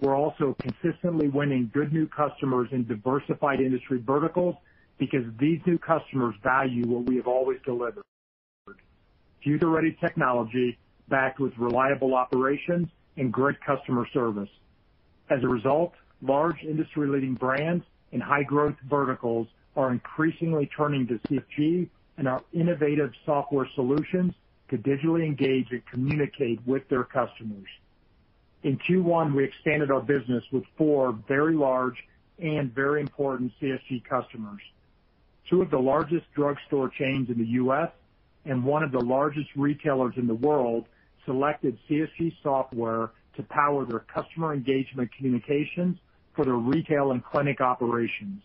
we're 0.00 0.16
also 0.16 0.56
consistently 0.60 1.28
winning 1.28 1.70
good 1.72 1.92
new 1.92 2.08
customers 2.08 2.68
in 2.72 2.86
diversified 2.86 3.60
industry 3.60 4.02
verticals 4.04 4.56
because 4.98 5.24
these 5.38 5.60
new 5.66 5.78
customers 5.78 6.34
value 6.42 6.86
what 6.86 7.06
we 7.06 7.16
have 7.16 7.26
always 7.26 7.58
delivered. 7.64 8.04
Future-ready 9.42 9.96
technology 10.00 10.78
backed 11.08 11.40
with 11.40 11.52
reliable 11.58 12.14
operations 12.14 12.88
and 13.16 13.32
great 13.32 13.60
customer 13.60 14.06
service. 14.12 14.48
As 15.30 15.42
a 15.42 15.48
result, 15.48 15.92
large 16.22 16.62
industry-leading 16.62 17.34
brands 17.34 17.84
in 18.12 18.20
high-growth 18.20 18.76
verticals 18.88 19.48
are 19.76 19.90
increasingly 19.90 20.70
turning 20.76 21.06
to 21.08 21.18
CSG 21.28 21.88
and 22.16 22.28
our 22.28 22.42
innovative 22.52 23.12
software 23.26 23.68
solutions 23.74 24.32
to 24.70 24.78
digitally 24.78 25.26
engage 25.26 25.70
and 25.70 25.84
communicate 25.86 26.60
with 26.66 26.88
their 26.88 27.04
customers. 27.04 27.68
In 28.62 28.78
Q1, 28.78 29.34
we 29.34 29.44
expanded 29.44 29.90
our 29.90 30.00
business 30.00 30.42
with 30.50 30.64
four 30.78 31.12
very 31.28 31.54
large 31.54 31.96
and 32.38 32.74
very 32.74 33.00
important 33.00 33.52
CSG 33.60 34.04
customers. 34.04 34.60
Two 35.48 35.60
of 35.60 35.70
the 35.70 35.78
largest 35.78 36.24
drugstore 36.34 36.88
chains 36.88 37.28
in 37.28 37.38
the 37.38 37.46
U.S. 37.62 37.90
and 38.44 38.64
one 38.64 38.82
of 38.82 38.92
the 38.92 39.00
largest 39.00 39.48
retailers 39.56 40.14
in 40.16 40.26
the 40.26 40.34
world 40.34 40.86
selected 41.26 41.78
CSG 41.88 42.34
software 42.42 43.10
to 43.36 43.42
power 43.44 43.84
their 43.84 44.00
customer 44.00 44.54
engagement 44.54 45.10
communications 45.16 45.98
for 46.34 46.44
their 46.44 46.54
retail 46.54 47.12
and 47.12 47.24
clinic 47.24 47.60
operations. 47.60 48.42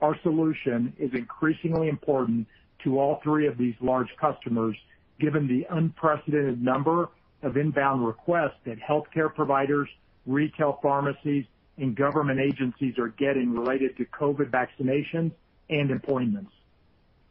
Our 0.00 0.18
solution 0.22 0.92
is 0.98 1.12
increasingly 1.14 1.88
important 1.88 2.46
to 2.84 2.98
all 2.98 3.20
three 3.22 3.46
of 3.46 3.56
these 3.56 3.74
large 3.80 4.08
customers, 4.20 4.76
given 5.20 5.46
the 5.46 5.66
unprecedented 5.70 6.60
number 6.60 7.08
of 7.42 7.56
inbound 7.56 8.04
requests 8.04 8.58
that 8.64 8.78
healthcare 8.80 9.32
providers, 9.32 9.88
retail 10.26 10.78
pharmacies, 10.82 11.44
and 11.76 11.94
government 11.96 12.40
agencies 12.40 12.98
are 12.98 13.08
getting 13.08 13.52
related 13.52 13.96
to 13.96 14.04
COVID 14.06 14.50
vaccinations 14.50 15.32
and 15.72 15.90
appointments. 15.90 16.52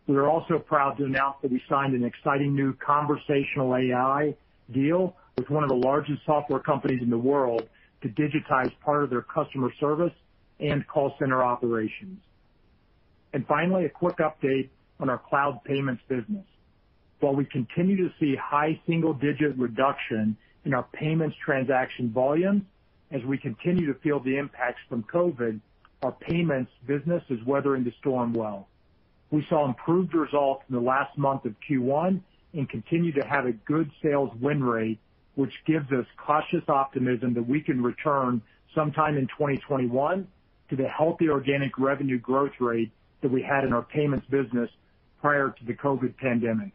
We 0.08 0.18
are 0.18 0.28
also 0.28 0.58
proud 0.60 0.98
to 0.98 1.06
announce 1.06 1.38
that 1.42 1.52
we 1.52 1.62
signed 1.70 1.94
an 1.94 2.04
exciting 2.04 2.56
new 2.56 2.74
conversational 2.74 3.76
AI 3.76 4.36
deal 4.74 5.16
with 5.38 5.50
one 5.50 5.64
of 5.64 5.70
the 5.70 5.76
largest 5.76 6.26
software 6.26 6.60
companies 6.60 7.02
in 7.02 7.10
the 7.10 7.18
world 7.18 7.70
to 8.02 8.10
digitize 8.10 8.72
part 8.84 9.04
of 9.04 9.10
their 9.10 9.22
customer 9.22 9.72
service 9.80 10.14
and 10.60 10.86
call 10.88 11.14
center 11.20 11.44
operations. 11.44 12.20
And 13.34 13.46
finally, 13.48 13.86
a 13.86 13.90
quick 13.90 14.18
update 14.18 14.70
on 15.00 15.10
our 15.10 15.20
cloud 15.20 15.64
payments 15.64 16.02
business. 16.08 16.46
While 17.20 17.36
we 17.36 17.46
continue 17.46 17.98
to 17.98 18.14
see 18.20 18.36
high 18.36 18.80
single-digit 18.88 19.58
reduction 19.58 20.36
in 20.66 20.74
our 20.74 20.84
payments 20.94 21.36
transaction 21.44 22.12
volume 22.12 22.68
as 23.12 23.24
we 23.24 23.38
continue 23.38 23.92
to 23.94 24.00
feel 24.00 24.20
the 24.20 24.38
impacts 24.38 24.82
from 24.90 25.04
COVID, 25.04 25.60
our 26.04 26.12
payments 26.12 26.72
business 26.88 27.24
is 27.30 27.40
weathering 27.46 27.84
the 27.84 27.94
storm 28.00 28.34
well. 28.34 28.68
We 29.30 29.46
saw 29.50 29.66
improved 29.66 30.14
results 30.14 30.64
in 30.68 30.76
the 30.76 30.82
last 30.82 31.18
month 31.18 31.46
of 31.46 31.56
Q1 31.70 32.20
and 32.54 32.70
continue 32.70 33.12
to 33.14 33.26
have 33.26 33.46
a 33.46 33.52
good 33.52 33.90
sales 34.04 34.32
win 34.42 34.64
rate, 34.64 35.00
which 35.36 35.54
gives 35.66 35.92
us 35.92 36.06
cautious 36.18 36.64
optimism 36.68 37.34
that 37.36 37.48
we 37.48 37.62
can 37.62 37.82
return 37.82 38.42
sometime 38.76 39.18
in 39.18 39.28
2021 39.28 40.28
to 40.70 40.76
the 40.76 40.88
healthy 40.88 41.30
organic 41.30 41.78
revenue 41.78 42.20
growth 42.20 42.60
rate 42.60 42.92
that 43.22 43.32
we 43.32 43.42
had 43.42 43.64
in 43.64 43.72
our 43.72 43.84
payments 43.84 44.26
business 44.28 44.70
prior 45.22 45.54
to 45.58 45.66
the 45.66 45.74
COVID 45.74 46.18
pandemic. 46.18 46.74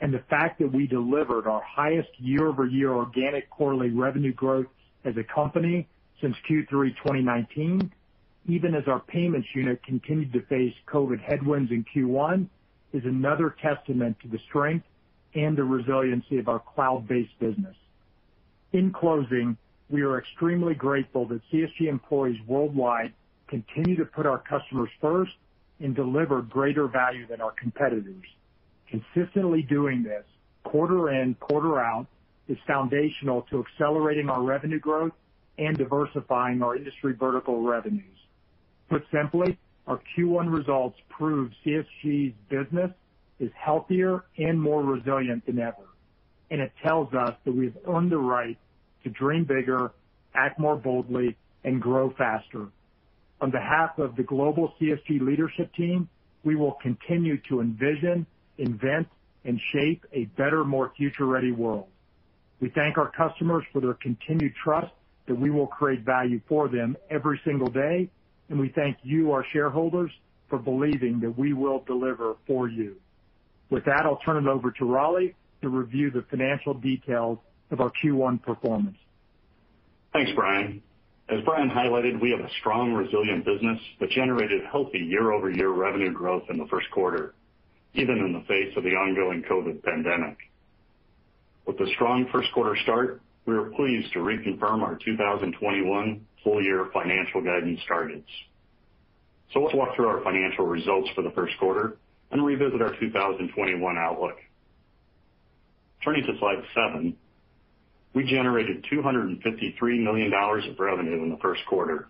And 0.00 0.12
the 0.12 0.22
fact 0.30 0.58
that 0.58 0.72
we 0.72 0.86
delivered 0.86 1.46
our 1.46 1.62
highest 1.62 2.08
year-over-year 2.18 2.90
organic 2.90 3.48
quarterly 3.50 3.90
revenue 3.90 4.32
growth 4.32 4.66
as 5.04 5.16
a 5.16 5.22
company 5.22 5.86
since 6.20 6.36
Q3 6.48 6.96
2019, 6.96 7.92
even 8.46 8.74
as 8.74 8.84
our 8.86 9.00
payments 9.00 9.48
unit 9.54 9.82
continued 9.84 10.32
to 10.32 10.42
face 10.42 10.74
COVID 10.86 11.20
headwinds 11.20 11.70
in 11.70 11.84
Q1, 11.94 12.46
is 12.92 13.04
another 13.04 13.54
testament 13.62 14.16
to 14.22 14.28
the 14.28 14.38
strength 14.48 14.86
and 15.34 15.56
the 15.56 15.64
resiliency 15.64 16.38
of 16.38 16.48
our 16.48 16.58
cloud-based 16.58 17.38
business. 17.38 17.76
In 18.72 18.92
closing, 18.92 19.56
we 19.88 20.02
are 20.02 20.18
extremely 20.18 20.74
grateful 20.74 21.26
that 21.26 21.40
CSG 21.52 21.88
employees 21.88 22.38
worldwide 22.46 23.12
continue 23.48 23.96
to 23.96 24.04
put 24.04 24.26
our 24.26 24.38
customers 24.38 24.90
first 25.00 25.32
and 25.80 25.94
deliver 25.94 26.42
greater 26.42 26.86
value 26.86 27.26
than 27.26 27.40
our 27.40 27.52
competitors. 27.52 28.24
Consistently 28.88 29.62
doing 29.62 30.02
this 30.02 30.24
quarter 30.64 31.10
in, 31.10 31.34
quarter 31.36 31.80
out, 31.80 32.06
is 32.48 32.58
foundational 32.66 33.42
to 33.50 33.64
accelerating 33.64 34.28
our 34.28 34.42
revenue 34.42 34.78
growth 34.78 35.12
and 35.58 35.76
diversifying 35.76 36.62
our 36.62 36.76
industry 36.76 37.14
vertical 37.14 37.62
revenues. 37.62 38.04
Put 38.90 39.06
simply, 39.12 39.56
our 39.86 40.00
Q1 40.18 40.52
results 40.52 40.98
prove 41.08 41.52
CSG's 41.64 42.34
business 42.48 42.90
is 43.38 43.50
healthier 43.54 44.24
and 44.36 44.60
more 44.60 44.82
resilient 44.82 45.46
than 45.46 45.58
ever. 45.60 45.86
and 46.50 46.60
it 46.60 46.72
tells 46.82 47.14
us 47.14 47.34
that 47.44 47.54
we've 47.54 47.76
earned 47.86 48.10
the 48.10 48.18
right 48.18 48.58
to 49.04 49.10
dream 49.10 49.44
bigger, 49.44 49.92
act 50.34 50.58
more 50.58 50.76
boldly, 50.76 51.36
and 51.64 51.80
grow 51.80 52.10
faster. 52.10 52.66
On 53.40 53.50
behalf 53.50 53.98
of 53.98 54.16
the 54.16 54.22
global 54.22 54.74
CSG 54.80 55.20
leadership 55.20 55.72
team, 55.74 56.08
we 56.44 56.56
will 56.56 56.72
continue 56.72 57.38
to 57.48 57.60
envision, 57.60 58.26
invent, 58.58 59.08
and 59.44 59.60
shape 59.72 60.04
a 60.12 60.24
better, 60.36 60.64
more 60.64 60.92
future-ready 60.96 61.52
world. 61.52 61.86
We 62.60 62.68
thank 62.68 62.98
our 62.98 63.10
customers 63.10 63.64
for 63.72 63.80
their 63.80 63.94
continued 63.94 64.54
trust 64.62 64.92
that 65.26 65.34
we 65.34 65.50
will 65.50 65.66
create 65.66 66.00
value 66.00 66.40
for 66.48 66.68
them 66.68 66.96
every 67.08 67.40
single 67.44 67.68
day, 67.68 68.10
and 68.50 68.58
we 68.58 68.68
thank 68.68 68.98
you, 69.02 69.32
our 69.32 69.44
shareholders, 69.52 70.10
for 70.48 70.58
believing 70.58 71.20
that 71.20 71.38
we 71.38 71.52
will 71.54 71.82
deliver 71.86 72.34
for 72.46 72.68
you. 72.68 72.96
With 73.70 73.84
that, 73.84 74.02
I'll 74.04 74.18
turn 74.24 74.46
it 74.46 74.50
over 74.50 74.72
to 74.72 74.84
Raleigh 74.84 75.36
to 75.62 75.68
review 75.68 76.10
the 76.10 76.22
financial 76.28 76.74
details 76.74 77.38
of 77.70 77.80
our 77.80 77.92
Q1 78.02 78.42
performance. 78.42 78.96
Thanks, 80.12 80.32
Brian. 80.34 80.82
As 81.28 81.38
Brian 81.44 81.70
highlighted, 81.70 82.20
we 82.20 82.32
have 82.32 82.40
a 82.40 82.50
strong, 82.58 82.92
resilient 82.92 83.44
business 83.44 83.78
that 84.00 84.10
generated 84.10 84.62
healthy 84.70 84.98
year-over-year 84.98 85.70
revenue 85.70 86.12
growth 86.12 86.42
in 86.50 86.58
the 86.58 86.66
first 86.66 86.90
quarter, 86.90 87.34
even 87.94 88.18
in 88.18 88.32
the 88.32 88.40
face 88.48 88.76
of 88.76 88.82
the 88.82 88.90
ongoing 88.90 89.44
COVID 89.48 89.84
pandemic. 89.84 90.36
With 91.66 91.78
a 91.80 91.86
strong 91.94 92.26
first 92.32 92.52
quarter 92.52 92.76
start, 92.82 93.22
we 93.46 93.54
are 93.54 93.70
pleased 93.76 94.12
to 94.14 94.18
reconfirm 94.18 94.82
our 94.82 94.98
2021 95.04 96.26
full-year 96.44 96.90
financial 96.92 97.42
guidance 97.42 97.80
targets. 97.86 98.28
So 99.52 99.60
let's 99.60 99.74
walk 99.74 99.96
through 99.96 100.08
our 100.08 100.22
financial 100.22 100.66
results 100.66 101.08
for 101.14 101.22
the 101.22 101.30
first 101.30 101.58
quarter 101.58 101.96
and 102.30 102.44
revisit 102.44 102.80
our 102.80 102.94
2021 102.98 103.98
outlook. 103.98 104.36
Turning 106.04 106.22
to 106.24 106.38
slide 106.38 106.62
seven, 106.74 107.16
we 108.14 108.24
generated 108.24 108.84
$253 108.90 110.02
million 110.02 110.32
of 110.32 110.78
revenue 110.78 111.22
in 111.22 111.30
the 111.30 111.36
first 111.38 111.60
quarter, 111.68 112.08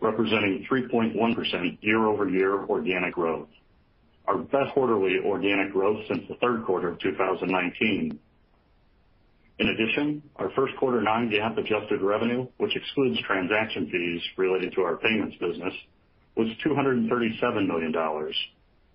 representing 0.00 0.66
3.1% 0.70 1.78
year-over-year 1.80 2.64
organic 2.64 3.14
growth, 3.14 3.48
our 4.26 4.38
best 4.38 4.72
quarterly 4.74 5.18
organic 5.24 5.72
growth 5.72 6.04
since 6.08 6.22
the 6.28 6.34
third 6.36 6.64
quarter 6.64 6.88
of 6.88 6.98
2019. 7.00 8.18
In 9.58 9.68
addition, 9.68 10.22
our 10.36 10.50
first 10.50 10.76
quarter 10.76 11.02
non-GAAP 11.02 11.58
adjusted 11.58 12.00
revenue, 12.00 12.46
which 12.58 12.76
excludes 12.76 13.18
transaction 13.26 13.88
fees 13.90 14.22
related 14.36 14.72
to 14.74 14.82
our 14.82 14.96
payments 14.96 15.36
business, 15.40 15.74
was 16.36 16.48
$237 16.64 17.66
million, 17.66 17.92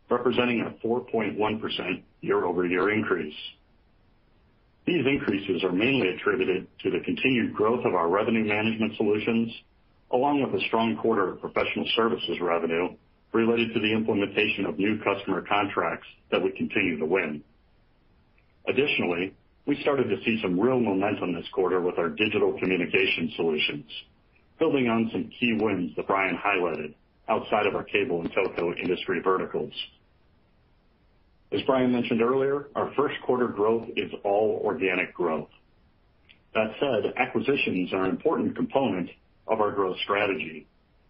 representing 0.09 0.61
a 0.61 0.85
4.1% 0.87 2.03
year-over-year 2.21 2.91
increase. 2.93 3.35
These 4.85 5.05
increases 5.05 5.63
are 5.63 5.71
mainly 5.71 6.09
attributed 6.09 6.67
to 6.83 6.91
the 6.91 6.99
continued 7.03 7.53
growth 7.53 7.85
of 7.85 7.93
our 7.93 8.09
revenue 8.09 8.45
management 8.45 8.95
solutions, 8.95 9.51
along 10.11 10.43
with 10.43 10.61
a 10.61 10.65
strong 10.67 10.95
quarter 10.97 11.29
of 11.31 11.41
professional 11.41 11.85
services 11.95 12.37
revenue 12.41 12.89
related 13.33 13.73
to 13.73 13.79
the 13.81 13.91
implementation 13.91 14.65
of 14.65 14.77
new 14.77 14.99
customer 15.03 15.41
contracts 15.41 16.07
that 16.31 16.41
we 16.41 16.51
continue 16.51 16.99
to 16.99 17.05
win. 17.05 17.43
Additionally, 18.67 19.33
we 19.65 19.79
started 19.81 20.09
to 20.09 20.17
see 20.25 20.39
some 20.41 20.59
real 20.59 20.79
momentum 20.79 21.33
this 21.33 21.47
quarter 21.53 21.79
with 21.81 21.97
our 21.97 22.09
digital 22.09 22.57
communication 22.59 23.31
solutions, 23.35 23.85
building 24.59 24.87
on 24.89 25.09
some 25.11 25.29
key 25.39 25.57
wins 25.59 25.95
that 25.95 26.07
Brian 26.07 26.37
highlighted 26.37 26.93
outside 27.29 27.65
of 27.65 27.75
our 27.75 27.83
cable 27.83 28.21
and 28.21 28.31
telco 28.31 28.77
industry 28.77 29.21
verticals. 29.23 29.71
As 31.53 31.61
Brian 31.67 31.91
mentioned 31.91 32.21
earlier, 32.21 32.67
our 32.75 32.91
first 32.95 33.15
quarter 33.25 33.47
growth 33.47 33.87
is 33.95 34.11
all 34.23 34.61
organic 34.65 35.13
growth. 35.13 35.49
That 36.55 36.71
said, 36.79 37.13
acquisitions 37.15 37.93
are 37.93 38.03
an 38.03 38.09
important 38.09 38.55
component 38.55 39.09
of 39.47 39.61
our 39.61 39.71
growth 39.71 39.97
strategy, 40.03 40.67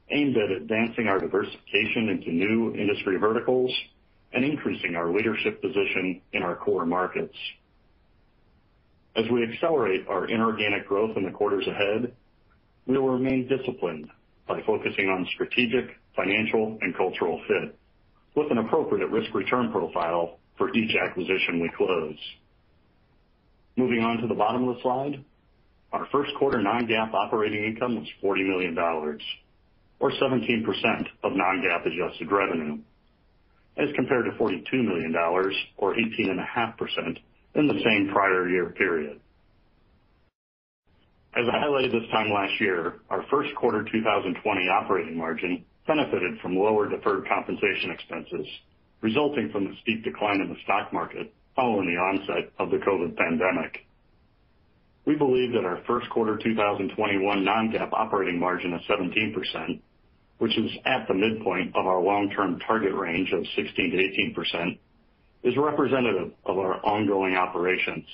aimed 0.10 0.38
at 0.38 0.52
advancing 0.52 1.08
our 1.08 1.20
diversification 1.20 2.10
into 2.10 2.32
new 2.32 2.76
industry 2.76 3.18
verticals 3.18 3.72
and 4.34 4.44
increasing 4.44 4.96
our 4.96 5.12
leadership 5.12 5.62
position 5.62 6.22
in 6.34 6.44
our 6.44 6.56
core 6.56 6.86
markets. 6.86 7.36
As 9.16 9.26
we 9.32 9.44
accelerate 9.44 10.08
our 10.08 10.26
inorganic 10.28 10.88
growth 10.88 11.16
in 11.16 11.24
the 11.24 11.32
quarters 11.32 11.68
ahead, 11.68 12.14
we 12.88 12.98
will 12.98 13.10
remain 13.10 13.48
disciplined 13.48 14.10
by 14.48 14.62
focusing 14.66 15.08
on 15.08 15.28
strategic, 15.34 15.86
financial, 16.16 16.78
and 16.82 16.96
cultural 16.98 17.40
fit 17.48 17.78
with 18.36 18.52
an 18.52 18.58
appropriate 18.58 19.10
risk-return 19.10 19.72
profile 19.72 20.40
for 20.58 20.76
each 20.76 20.96
acquisition 20.96 21.62
we 21.62 21.70
close. 21.78 22.18
Moving 23.76 24.04
on 24.04 24.18
to 24.18 24.28
the 24.28 24.34
bottom 24.34 24.68
of 24.68 24.76
the 24.76 24.82
slide, 24.82 25.24
our 25.92 26.08
first 26.12 26.32
quarter 26.40 26.62
non-GAAP 26.62 27.14
operating 27.14 27.64
income 27.66 27.96
was 27.96 28.08
$40 28.24 28.48
million, 28.48 28.78
or 28.78 30.12
17% 30.12 31.08
of 31.24 31.32
non-GAAP 31.34 31.86
adjusted 31.86 32.32
revenue, 32.32 32.80
as 33.78 33.90
compared 33.96 34.26
to 34.26 34.32
$42 34.44 34.74
million, 34.84 35.16
or 35.78 35.96
18.5%, 35.96 37.18
in 37.56 37.68
the 37.68 37.82
same 37.84 38.10
prior 38.12 38.50
year 38.50 38.70
period. 38.72 39.20
As 41.36 41.46
I 41.52 41.58
highlighted 41.58 41.92
this 41.92 42.10
time 42.12 42.32
last 42.32 42.54
year, 42.62 43.02
our 43.10 43.26
first 43.32 43.54
quarter 43.56 43.84
2020 43.84 44.70
operating 44.70 45.18
margin 45.18 45.66
benefited 45.88 46.40
from 46.42 46.56
lower 46.56 46.88
deferred 46.88 47.28
compensation 47.28 47.92
expenses 47.92 48.48
resulting 49.02 49.50
from 49.52 49.66
the 49.66 49.76
steep 49.82 50.04
decline 50.04 50.40
in 50.42 50.50
the 50.50 50.56
stock 50.64 50.94
market 50.94 51.32
following 51.56 51.86
the 51.86 52.00
onset 52.00 52.52
of 52.58 52.72
the 52.72 52.78
COVID 52.78 53.16
pandemic. 53.18 53.86
We 55.06 55.16
believe 55.16 55.52
that 55.52 55.66
our 55.66 55.82
first 55.86 56.10
quarter 56.10 56.38
2021 56.38 57.44
non-GAAP 57.44 57.90
operating 57.92 58.40
margin 58.40 58.74
of 58.74 58.80
17%, 58.90 59.82
which 60.38 60.58
is 60.58 60.72
at 60.86 61.06
the 61.08 61.14
midpoint 61.14 61.76
of 61.76 61.86
our 61.86 62.02
long-term 62.02 62.60
target 62.66 62.94
range 62.94 63.34
of 63.34 63.44
16%-18%, 63.58 64.80
is 65.44 65.56
representative 65.58 66.32
of 66.46 66.58
our 66.58 66.84
ongoing 66.86 67.36
operations, 67.36 68.06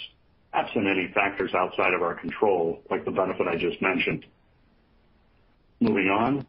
absent 0.53 0.87
any 0.87 1.11
factors 1.13 1.51
outside 1.55 1.93
of 1.93 2.01
our 2.01 2.15
control, 2.15 2.81
like 2.89 3.05
the 3.05 3.11
benefit 3.11 3.47
I 3.47 3.55
just 3.55 3.81
mentioned. 3.81 4.25
Moving 5.79 6.09
on, 6.09 6.45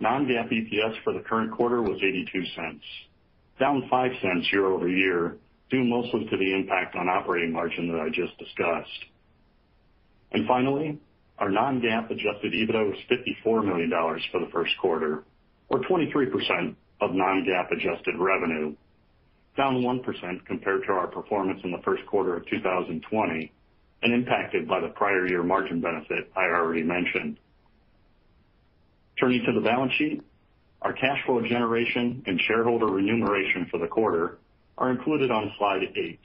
non-GAAP 0.00 0.50
EPS 0.50 1.02
for 1.04 1.12
the 1.12 1.20
current 1.20 1.52
quarter 1.52 1.80
was 1.82 2.00
$0.82, 2.00 2.80
down 3.60 3.88
$0.05 3.90 4.52
year-over-year, 4.52 5.36
due 5.70 5.84
mostly 5.84 6.26
to 6.28 6.36
the 6.36 6.54
impact 6.54 6.96
on 6.96 7.08
operating 7.08 7.52
margin 7.52 7.90
that 7.90 8.00
I 8.00 8.08
just 8.08 8.36
discussed. 8.38 9.04
And 10.32 10.46
finally, 10.48 10.98
our 11.38 11.48
non-GAAP 11.48 12.10
adjusted 12.10 12.52
EBITDA 12.52 12.90
was 12.90 12.98
$54 13.46 13.64
million 13.64 13.90
for 14.32 14.40
the 14.40 14.50
first 14.52 14.72
quarter, 14.80 15.24
or 15.68 15.80
23% 15.80 16.74
of 17.00 17.12
non-GAAP 17.12 17.70
adjusted 17.72 18.14
revenue, 18.18 18.74
down 19.56 19.76
1% 19.76 20.46
compared 20.46 20.82
to 20.86 20.92
our 20.92 21.06
performance 21.06 21.60
in 21.64 21.70
the 21.70 21.82
first 21.84 22.04
quarter 22.06 22.36
of 22.36 22.46
2020 22.46 23.52
and 24.02 24.12
impacted 24.12 24.68
by 24.68 24.80
the 24.80 24.88
prior 24.88 25.26
year 25.26 25.42
margin 25.42 25.80
benefit 25.80 26.30
I 26.36 26.44
already 26.44 26.82
mentioned. 26.82 27.38
Turning 29.18 29.42
to 29.46 29.52
the 29.52 29.60
balance 29.60 29.92
sheet, 29.96 30.22
our 30.82 30.92
cash 30.92 31.24
flow 31.24 31.40
generation 31.40 32.22
and 32.26 32.40
shareholder 32.46 32.86
remuneration 32.86 33.68
for 33.70 33.78
the 33.78 33.86
quarter 33.86 34.38
are 34.76 34.90
included 34.90 35.30
on 35.30 35.52
slide 35.58 35.82
eight. 35.96 36.20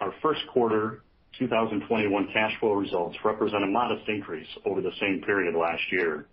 Our 0.00 0.12
first 0.20 0.40
quarter 0.52 1.02
2021 1.38 2.28
cash 2.32 2.52
flow 2.60 2.72
results 2.72 3.16
represent 3.24 3.62
a 3.62 3.66
modest 3.66 4.08
increase 4.08 4.48
over 4.64 4.80
the 4.80 4.92
same 5.00 5.22
period 5.24 5.54
last 5.54 5.82
year. 5.92 6.26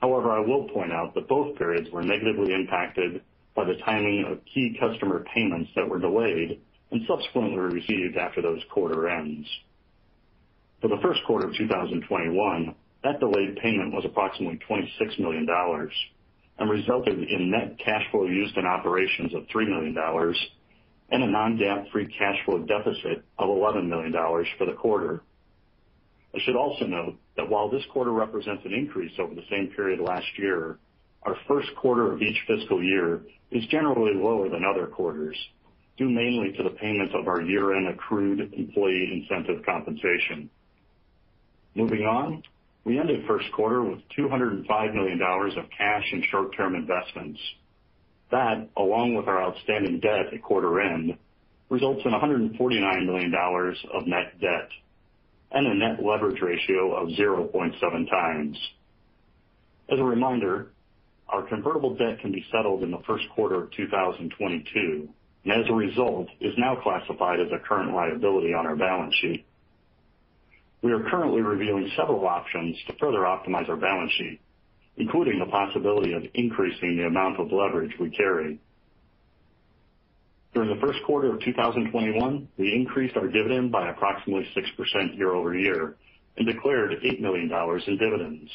However, 0.00 0.32
I 0.32 0.40
will 0.40 0.68
point 0.68 0.92
out 0.92 1.14
that 1.14 1.28
both 1.28 1.56
periods 1.56 1.90
were 1.90 2.02
negatively 2.02 2.52
impacted 2.52 3.22
by 3.54 3.64
the 3.64 3.76
timing 3.84 4.24
of 4.30 4.44
key 4.44 4.76
customer 4.78 5.24
payments 5.34 5.70
that 5.76 5.88
were 5.88 5.98
delayed 5.98 6.60
and 6.90 7.02
subsequently 7.06 7.56
received 7.58 8.16
after 8.16 8.42
those 8.42 8.62
quarter 8.72 9.08
ends. 9.08 9.46
For 10.80 10.88
the 10.88 10.98
first 11.02 11.20
quarter 11.26 11.48
of 11.48 11.54
2021, 11.56 12.74
that 13.04 13.20
delayed 13.20 13.56
payment 13.62 13.92
was 13.92 14.04
approximately 14.04 14.58
$26 14.68 15.18
million 15.20 15.46
and 16.58 16.70
resulted 16.70 17.18
in 17.18 17.50
net 17.50 17.78
cash 17.78 18.02
flow 18.10 18.26
used 18.26 18.56
in 18.56 18.66
operations 18.66 19.34
of 19.34 19.44
$3 19.54 19.68
million 19.68 19.96
and 21.10 21.22
a 21.22 21.26
non-GAAP 21.26 21.90
free 21.90 22.06
cash 22.18 22.36
flow 22.44 22.58
deficit 22.60 23.24
of 23.38 23.48
$11 23.48 23.88
million 23.88 24.12
for 24.58 24.66
the 24.66 24.74
quarter. 24.74 25.22
I 26.34 26.38
should 26.44 26.56
also 26.56 26.86
note 26.86 27.16
that 27.36 27.48
while 27.48 27.70
this 27.70 27.82
quarter 27.92 28.12
represents 28.12 28.62
an 28.64 28.72
increase 28.72 29.12
over 29.18 29.34
the 29.34 29.44
same 29.50 29.72
period 29.74 30.00
last 30.00 30.26
year, 30.38 30.78
our 31.22 31.36
first 31.46 31.68
quarter 31.76 32.12
of 32.12 32.22
each 32.22 32.38
fiscal 32.46 32.82
year 32.82 33.20
is 33.50 33.64
generally 33.66 34.14
lower 34.14 34.48
than 34.48 34.64
other 34.64 34.86
quarters, 34.86 35.36
due 35.96 36.08
mainly 36.08 36.52
to 36.56 36.62
the 36.62 36.70
payment 36.70 37.14
of 37.14 37.28
our 37.28 37.42
year-end 37.42 37.88
accrued 37.88 38.54
employee 38.54 39.26
incentive 39.28 39.64
compensation. 39.64 40.48
Moving 41.74 42.02
on, 42.02 42.42
we 42.84 42.98
ended 42.98 43.26
first 43.26 43.46
quarter 43.52 43.82
with 43.82 44.00
$205 44.18 44.94
million 44.94 45.20
of 45.22 45.64
cash 45.76 46.04
and 46.12 46.24
short-term 46.30 46.74
investments. 46.74 47.38
That, 48.30 48.68
along 48.76 49.14
with 49.14 49.28
our 49.28 49.42
outstanding 49.42 50.00
debt 50.00 50.32
at 50.32 50.42
quarter 50.42 50.80
end, 50.80 51.18
results 51.68 52.00
in 52.04 52.12
$149 52.12 53.06
million 53.06 53.34
of 53.34 54.06
net 54.06 54.40
debt 54.40 54.68
and 55.52 55.66
a 55.66 55.74
net 55.74 56.02
leverage 56.02 56.40
ratio 56.40 56.94
of 56.94 57.08
0.7x. 57.08 58.56
As 59.92 59.98
a 59.98 60.04
reminder, 60.04 60.68
our 61.32 61.42
convertible 61.42 61.94
debt 61.94 62.20
can 62.20 62.32
be 62.32 62.44
settled 62.52 62.82
in 62.82 62.90
the 62.90 63.02
first 63.06 63.24
quarter 63.34 63.62
of 63.64 63.70
2022, 63.72 65.08
and 65.44 65.52
as 65.52 65.68
a 65.70 65.74
result, 65.74 66.28
is 66.40 66.52
now 66.58 66.76
classified 66.82 67.40
as 67.40 67.48
a 67.52 67.66
current 67.66 67.94
liability 67.94 68.52
on 68.52 68.66
our 68.66 68.76
balance 68.76 69.14
sheet. 69.20 69.44
We 70.82 70.92
are 70.92 71.08
currently 71.10 71.42
reviewing 71.42 71.90
several 71.96 72.26
options 72.26 72.76
to 72.86 72.94
further 72.98 73.20
optimize 73.20 73.68
our 73.68 73.76
balance 73.76 74.12
sheet, 74.18 74.40
including 74.96 75.38
the 75.38 75.46
possibility 75.46 76.14
of 76.14 76.22
increasing 76.34 76.96
the 76.96 77.06
amount 77.06 77.38
of 77.38 77.52
leverage 77.52 77.92
we 78.00 78.10
carry. 78.10 78.58
During 80.52 80.74
the 80.74 80.80
first 80.84 80.98
quarter 81.06 81.32
of 81.32 81.40
2021, 81.42 82.48
we 82.58 82.74
increased 82.74 83.16
our 83.16 83.28
dividend 83.28 83.70
by 83.70 83.90
approximately 83.90 84.48
6% 84.56 85.16
year-over-year 85.16 85.96
and 86.36 86.46
declared 86.46 86.92
$8 87.02 87.20
million 87.20 87.50
in 87.86 87.98
dividends. 87.98 88.50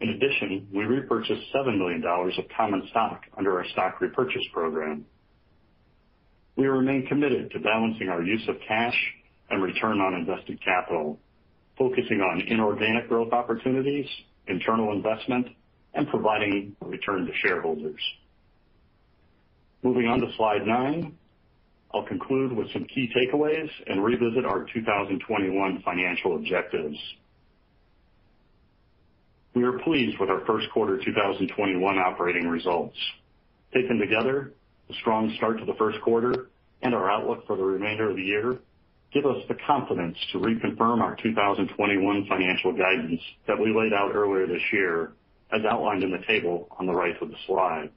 In 0.00 0.10
addition, 0.10 0.68
we 0.74 0.84
repurchased 0.84 1.42
$7 1.54 1.78
million 1.78 2.04
of 2.04 2.44
common 2.56 2.86
stock 2.90 3.22
under 3.36 3.58
our 3.58 3.66
stock 3.72 4.00
repurchase 4.00 4.44
program. 4.52 5.06
We 6.56 6.66
remain 6.66 7.06
committed 7.06 7.50
to 7.52 7.60
balancing 7.60 8.08
our 8.08 8.22
use 8.22 8.46
of 8.48 8.56
cash 8.66 8.96
and 9.50 9.62
return 9.62 10.00
on 10.00 10.14
invested 10.14 10.58
capital, 10.62 11.18
focusing 11.78 12.20
on 12.20 12.42
inorganic 12.46 13.08
growth 13.08 13.32
opportunities, 13.32 14.06
internal 14.48 14.92
investment, 14.92 15.46
and 15.94 16.08
providing 16.08 16.76
a 16.82 16.86
return 16.86 17.26
to 17.26 17.32
shareholders. 17.42 18.00
Moving 19.82 20.06
on 20.08 20.20
to 20.20 20.26
slide 20.36 20.66
nine, 20.66 21.16
I'll 21.94 22.06
conclude 22.06 22.52
with 22.52 22.70
some 22.72 22.84
key 22.84 23.10
takeaways 23.16 23.68
and 23.86 24.04
revisit 24.04 24.44
our 24.44 24.66
2021 24.74 25.82
financial 25.84 26.36
objectives. 26.36 26.96
We 29.56 29.64
are 29.64 29.78
pleased 29.78 30.18
with 30.20 30.28
our 30.28 30.44
first 30.44 30.68
quarter 30.70 31.02
2021 31.02 31.98
operating 31.98 32.46
results. 32.46 32.94
Taken 33.72 33.98
together, 33.98 34.52
the 34.86 34.94
strong 35.00 35.32
start 35.38 35.58
to 35.60 35.64
the 35.64 35.72
first 35.78 35.98
quarter 36.02 36.50
and 36.82 36.94
our 36.94 37.10
outlook 37.10 37.46
for 37.46 37.56
the 37.56 37.62
remainder 37.62 38.10
of 38.10 38.16
the 38.16 38.22
year 38.22 38.58
give 39.14 39.24
us 39.24 39.38
the 39.48 39.56
confidence 39.66 40.18
to 40.32 40.38
reconfirm 40.40 41.00
our 41.00 41.16
2021 41.22 42.26
financial 42.28 42.72
guidance 42.72 43.18
that 43.46 43.58
we 43.58 43.74
laid 43.74 43.94
out 43.94 44.14
earlier 44.14 44.46
this 44.46 44.60
year, 44.74 45.12
as 45.50 45.62
outlined 45.64 46.02
in 46.02 46.10
the 46.10 46.22
table 46.26 46.68
on 46.78 46.84
the 46.84 46.92
right 46.92 47.16
of 47.22 47.30
the 47.30 47.36
slide. 47.46 47.88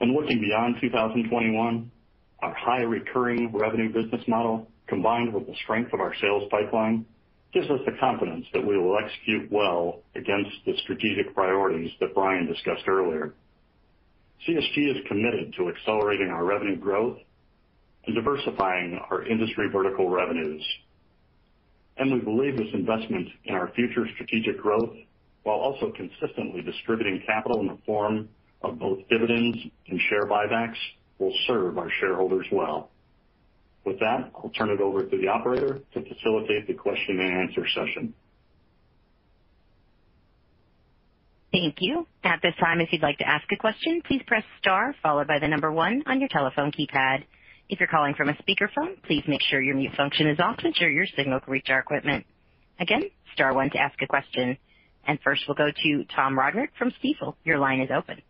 And 0.00 0.12
looking 0.12 0.40
beyond 0.40 0.78
2021, 0.80 1.88
our 2.40 2.52
high 2.52 2.82
recurring 2.82 3.52
revenue 3.52 3.92
business 3.92 4.26
model, 4.26 4.66
combined 4.88 5.32
with 5.32 5.46
the 5.46 5.54
strength 5.62 5.92
of 5.92 6.00
our 6.00 6.16
sales 6.20 6.48
pipeline, 6.50 7.06
gives 7.56 7.70
us 7.70 7.80
the 7.86 7.98
confidence 7.98 8.44
that 8.52 8.66
we 8.66 8.76
will 8.76 8.98
execute 9.02 9.50
well 9.50 10.02
against 10.14 10.50
the 10.66 10.74
strategic 10.82 11.34
priorities 11.34 11.90
that 12.00 12.14
Brian 12.14 12.46
discussed 12.46 12.86
earlier. 12.86 13.32
CSG 14.46 14.90
is 14.90 15.06
committed 15.08 15.54
to 15.56 15.70
accelerating 15.70 16.28
our 16.28 16.44
revenue 16.44 16.76
growth 16.76 17.16
and 18.06 18.14
diversifying 18.14 19.00
our 19.10 19.24
industry 19.24 19.70
vertical 19.72 20.10
revenues. 20.10 20.62
And 21.96 22.12
we 22.12 22.20
believe 22.20 22.58
this 22.58 22.74
investment 22.74 23.28
in 23.46 23.54
our 23.54 23.72
future 23.74 24.06
strategic 24.12 24.60
growth, 24.60 24.94
while 25.44 25.56
also 25.56 25.90
consistently 25.96 26.60
distributing 26.60 27.22
capital 27.26 27.60
in 27.60 27.68
the 27.68 27.78
form 27.86 28.28
of 28.60 28.78
both 28.78 28.98
dividends 29.08 29.56
and 29.88 29.98
share 30.10 30.26
buybacks, 30.26 30.76
will 31.18 31.32
serve 31.46 31.78
our 31.78 31.88
shareholders 32.00 32.46
well. 32.52 32.90
With 33.86 34.00
that, 34.00 34.32
I'll 34.34 34.50
turn 34.50 34.70
it 34.70 34.80
over 34.80 35.04
to 35.04 35.16
the 35.16 35.28
operator 35.28 35.78
to 35.94 36.02
facilitate 36.02 36.66
the 36.66 36.74
question 36.74 37.20
and 37.20 37.48
answer 37.48 37.64
session. 37.72 38.12
Thank 41.52 41.76
you. 41.78 42.06
At 42.24 42.40
this 42.42 42.54
time, 42.58 42.80
if 42.80 42.88
you'd 42.92 43.02
like 43.02 43.18
to 43.18 43.28
ask 43.28 43.44
a 43.52 43.56
question, 43.56 44.02
please 44.06 44.20
press 44.26 44.42
star 44.58 44.94
followed 45.04 45.28
by 45.28 45.38
the 45.38 45.46
number 45.46 45.70
one 45.70 46.02
on 46.06 46.18
your 46.18 46.28
telephone 46.28 46.72
keypad. 46.72 47.22
If 47.68 47.78
you're 47.78 47.88
calling 47.88 48.14
from 48.14 48.28
a 48.28 48.32
speakerphone, 48.34 49.00
please 49.06 49.22
make 49.28 49.40
sure 49.42 49.62
your 49.62 49.76
mute 49.76 49.92
function 49.96 50.26
is 50.26 50.40
off 50.40 50.56
to 50.58 50.66
ensure 50.66 50.90
your 50.90 51.06
signal 51.16 51.38
can 51.38 51.52
reach 51.52 51.68
our 51.70 51.78
equipment. 51.78 52.26
Again, 52.80 53.04
star 53.34 53.54
one 53.54 53.70
to 53.70 53.78
ask 53.78 53.94
a 54.02 54.06
question. 54.08 54.58
First, 55.22 55.42
we'll 55.46 55.54
go 55.54 55.70
to 55.70 56.04
Tom 56.14 56.36
Roderick 56.36 56.70
from 56.76 56.92
Stifel. 57.02 57.36
Your 57.44 57.58
line 57.58 57.80
is 57.80 57.90
open. 57.96 58.20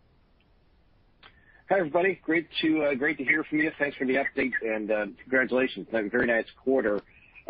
Hi, 1.69 1.79
everybody. 1.79 2.17
Great 2.23 2.47
to 2.61 2.83
uh 2.85 2.93
great 2.93 3.17
to 3.17 3.25
hear 3.25 3.43
from 3.43 3.57
you. 3.59 3.69
Thanks 3.77 3.97
for 3.97 4.05
the 4.05 4.15
update 4.15 4.53
and 4.61 4.89
uh 4.89 5.05
congratulations. 5.21 5.85
Very 5.91 6.25
nice 6.25 6.45
quarter. 6.63 7.01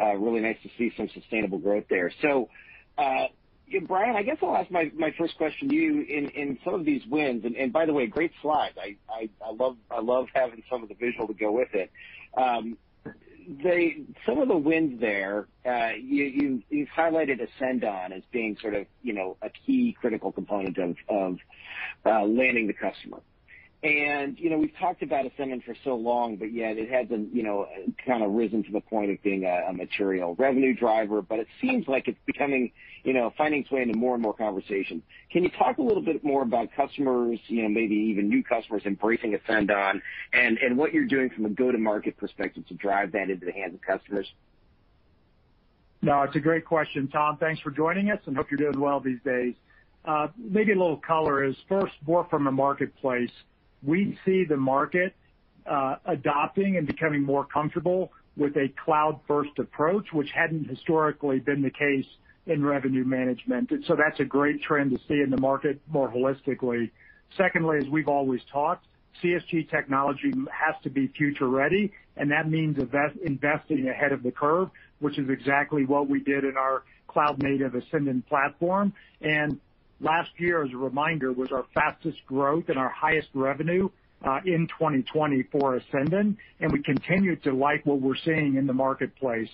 Uh 0.02 0.16
really 0.16 0.40
nice 0.42 0.58
to 0.64 0.70
see 0.76 0.92
some 0.98 1.08
sustainable 1.14 1.60
growth 1.60 1.84
there. 1.88 2.12
So 2.24 2.50
uh 2.98 3.28
Brian, 3.86 4.16
I 4.16 4.24
guess 4.24 4.38
I'll 4.42 4.56
ask 4.56 4.72
my 4.72 4.90
first 5.20 5.38
question 5.38 5.70
to 5.70 5.76
you. 5.76 6.02
In 6.02 6.30
in 6.30 6.58
some 6.66 6.74
of 6.74 6.84
these 6.84 7.06
wins, 7.06 7.46
and 7.46 7.72
by 7.72 7.86
the 7.86 7.94
way, 7.94 8.08
great 8.08 8.32
slide. 8.42 8.74
I 8.80 8.98
I 9.08 9.52
love 9.52 9.78
I 9.92 10.00
love 10.02 10.26
having 10.34 10.64
some 10.68 10.82
of 10.82 10.90
the 10.90 10.96
visual 10.96 11.28
to 11.28 11.36
go 11.36 11.52
with 11.52 11.76
it. 11.76 11.92
Um 12.36 12.76
they 13.64 13.98
some 14.26 14.40
of 14.40 14.48
the 14.48 14.58
wins 14.58 15.00
there, 15.00 15.48
uh 15.64 15.92
you've 16.02 16.90
highlighted 16.98 17.40
Ascendon 17.40 18.14
as 18.14 18.24
being 18.32 18.58
sort 18.64 18.74
of 18.74 18.88
you 19.04 19.14
know, 19.14 19.38
a 19.44 19.52
key 19.52 19.96
critical 20.02 20.32
component 20.32 20.80
of 20.80 20.96
of 21.08 21.38
uh 22.04 22.24
landing 22.24 22.66
the 22.66 22.74
customer. 22.74 23.20
And 23.84 24.40
you 24.40 24.50
know, 24.50 24.58
we've 24.58 24.76
talked 24.80 25.04
about 25.04 25.26
Ascendon 25.26 25.62
for 25.64 25.76
so 25.84 25.96
long, 25.96 26.38
but 26.38 26.52
yet 26.52 26.78
it 26.78 26.90
hasn't 26.90 27.34
you 27.34 27.44
know, 27.44 27.64
uh 27.64 27.92
kind 28.06 28.24
of 28.24 28.32
risen 28.32 28.64
to 28.64 28.72
the 28.72 28.82
point 28.82 29.12
of 29.12 29.22
being 29.22 29.46
a 29.46 29.72
material 29.72 30.34
revenue 30.36 30.74
driver, 30.76 31.22
but 31.22 31.38
it 31.38 31.48
seems 31.62 31.88
like 31.88 32.08
it's 32.08 32.18
becoming, 32.26 32.72
you 33.04 33.14
know, 33.14 33.32
finding 33.38 33.62
its 33.62 33.70
way 33.70 33.84
into 33.84 33.96
more 33.96 34.16
and 34.16 34.24
more 34.24 34.34
conversations. 34.34 35.04
Can 35.32 35.44
you 35.44 35.52
talk 35.52 35.78
a 35.78 35.84
little 35.84 36.02
bit 36.02 36.24
more 36.24 36.42
about 36.42 36.70
customers, 36.76 37.40
you 37.48 37.62
know, 37.62 37.70
maybe 37.70 37.94
even 37.94 38.30
new 38.30 38.44
customers 38.44 38.82
embracing 38.86 39.36
Ascendon 39.36 40.02
and 40.34 40.76
what 40.76 40.92
you're 40.92 41.06
doing 41.06 41.30
from 41.30 41.46
a 41.46 41.50
go-to-market 41.50 42.18
perspective 42.18 42.66
to 42.70 42.74
drive 42.74 43.12
that 43.12 43.30
into 43.30 43.46
the 43.46 43.52
hands 43.52 43.76
of 43.76 43.82
customers? 43.82 44.28
No, 46.02 46.24
it's 46.24 46.36
a 46.36 46.40
great 46.40 46.66
question, 46.66 47.10
Tom. 47.10 47.38
Thanks 47.38 47.62
for 47.62 47.70
joining 47.70 48.10
us 48.10 48.20
and 48.26 48.36
hope 48.36 48.50
you're 48.50 48.58
doing 48.72 48.80
well 48.80 49.00
these 49.00 49.22
days. 49.24 49.54
Maybe 50.36 50.72
a 50.72 50.76
little 50.76 50.98
color 50.98 51.44
is 51.44 51.56
first, 51.70 51.94
more 52.08 52.26
from 52.30 52.48
a 52.48 52.52
marketplace. 52.52 53.30
We 53.84 54.18
see 54.26 54.46
the 54.46 54.58
market 54.58 55.14
uh 55.66 55.96
adopting 56.06 56.78
and 56.78 56.88
becoming 56.88 57.24
more 57.24 57.46
comfortable 57.46 58.12
with 58.38 58.56
a 58.56 58.70
cloud-first 58.86 59.58
approach, 59.58 60.14
which 60.14 60.30
hadn't 60.34 60.70
historically 60.70 61.40
been 61.40 61.62
the 61.62 61.72
case 61.72 62.06
in 62.46 62.64
revenue 62.64 63.04
management. 63.04 63.72
So 63.88 63.96
that's 63.96 64.20
a 64.20 64.26
great 64.26 64.62
trend 64.62 64.92
to 64.92 64.98
see 65.08 65.22
in 65.22 65.30
the 65.30 65.42
market 65.42 65.82
more 65.90 66.10
holistically. 66.10 66.92
Secondly, 67.36 67.80
as 67.80 67.90
we've 67.90 68.08
always 68.08 68.42
talked, 68.52 68.86
CSG 69.22 69.70
technology 69.70 70.32
has 70.52 70.76
to 70.84 70.90
be 70.90 71.08
future-ready, 71.08 71.92
and 72.16 72.32
that 72.32 72.48
means 72.48 72.78
investing 72.78 73.90
ahead 73.90 74.12
of 74.12 74.24
the 74.24 74.32
curve, 74.32 74.70
which 75.00 75.18
is 75.18 75.30
exactly 75.30 75.86
what 75.86 76.08
we 76.08 76.20
did 76.20 76.44
in 76.44 76.56
our 76.58 76.84
cloud-native 77.08 77.74
Ascendon 77.74 78.22
platform. 78.28 78.94
Last 80.00 80.30
year, 80.38 80.64
as 80.64 80.72
a 80.74 80.78
reminder, 80.78 81.32
was 81.32 81.52
our 81.52 81.66
fastest 81.74 82.18
growth 82.28 82.66
and 82.70 82.78
our 82.78 82.90
highest 82.90 83.30
revenue 83.34 83.90
uh, 84.24 84.40
in 84.46 84.68
2020 84.68 85.44
for 85.52 85.76
Ascendon, 85.76 86.38
and 86.60 86.72
we 86.72 86.82
continue 86.84 87.36
to 87.38 87.54
like 87.54 87.86
what 87.86 88.02
we're 88.02 88.18
seeing 88.24 88.56
in 88.56 88.68
the 88.68 88.74
marketplace. 88.74 89.50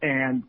And 0.00 0.42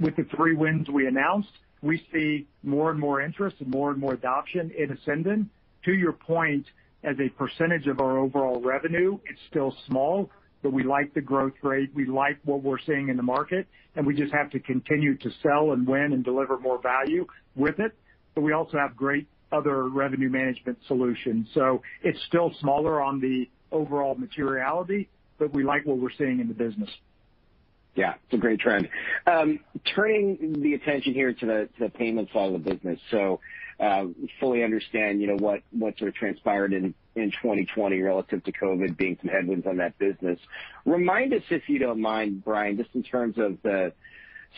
with 0.00 0.16
the 0.16 0.24
three 0.36 0.54
wins 0.54 0.88
we 0.88 1.06
announced, 1.06 1.50
we 1.82 2.06
see 2.12 2.46
more 2.62 2.90
and 2.90 3.00
more 3.00 3.20
interest 3.20 3.56
and 3.60 3.68
more 3.68 3.90
and 3.90 4.00
more 4.00 4.14
adoption 4.14 4.70
in 4.76 4.92
Ascendon. 4.96 5.50
To 5.84 5.92
your 5.92 6.12
point, 6.12 6.66
as 7.02 7.16
a 7.18 7.28
percentage 7.30 7.88
of 7.88 8.00
our 8.00 8.18
overall 8.18 8.60
revenue, 8.60 9.18
it's 9.28 9.40
still 9.50 9.74
small, 9.88 10.30
but 10.62 10.72
we 10.72 10.84
like 10.84 11.12
the 11.14 11.20
growth 11.20 11.54
rate. 11.62 11.90
We 11.94 12.06
like 12.06 12.38
what 12.44 12.62
we're 12.62 12.78
seeing 12.78 13.08
in 13.08 13.16
the 13.16 13.24
market, 13.24 13.66
and 13.96 14.06
we 14.06 14.14
just 14.14 14.32
have 14.32 14.50
to 14.50 14.60
continue 14.60 15.16
to 15.18 15.30
sell 15.42 15.72
and 15.72 15.86
win 15.86 16.12
and 16.12 16.22
deliver 16.24 16.58
more 16.58 16.80
value 16.80 17.26
with 17.56 17.80
it. 17.80 17.92
But 18.34 18.42
we 18.42 18.52
also 18.52 18.78
have 18.78 18.96
great 18.96 19.26
other 19.52 19.88
revenue 19.88 20.30
management 20.30 20.78
solutions. 20.86 21.48
So 21.54 21.82
it's 22.02 22.20
still 22.26 22.52
smaller 22.60 23.00
on 23.00 23.20
the 23.20 23.48
overall 23.70 24.14
materiality, 24.14 25.08
but 25.38 25.52
we 25.52 25.62
like 25.62 25.84
what 25.86 25.98
we're 25.98 26.10
seeing 26.16 26.40
in 26.40 26.48
the 26.48 26.54
business. 26.54 26.90
Yeah, 27.94 28.14
it's 28.24 28.34
a 28.34 28.38
great 28.38 28.60
trend. 28.60 28.88
Um 29.26 29.60
turning 29.94 30.62
the 30.62 30.74
attention 30.74 31.12
here 31.12 31.32
to 31.34 31.68
the 31.78 31.88
payment 31.90 32.30
side 32.32 32.54
of 32.54 32.64
the 32.64 32.70
business. 32.74 32.98
So 33.10 33.40
uh 33.78 34.06
fully 34.40 34.64
understand 34.64 35.20
you 35.20 35.26
know, 35.26 35.36
what 35.36 35.98
sort 35.98 36.08
of 36.08 36.14
transpired 36.14 36.72
in 36.72 36.94
2020 37.14 38.00
relative 38.00 38.42
to 38.44 38.52
COVID 38.52 38.96
being 38.96 39.18
some 39.20 39.28
headwinds 39.28 39.66
on 39.66 39.76
that 39.76 39.98
business. 39.98 40.38
Remind 40.86 41.34
us, 41.34 41.42
if 41.50 41.68
you 41.68 41.78
don't 41.78 42.00
mind, 42.00 42.42
Brian, 42.44 42.78
just 42.78 42.94
in 42.94 43.02
terms 43.02 43.36
of 43.36 43.58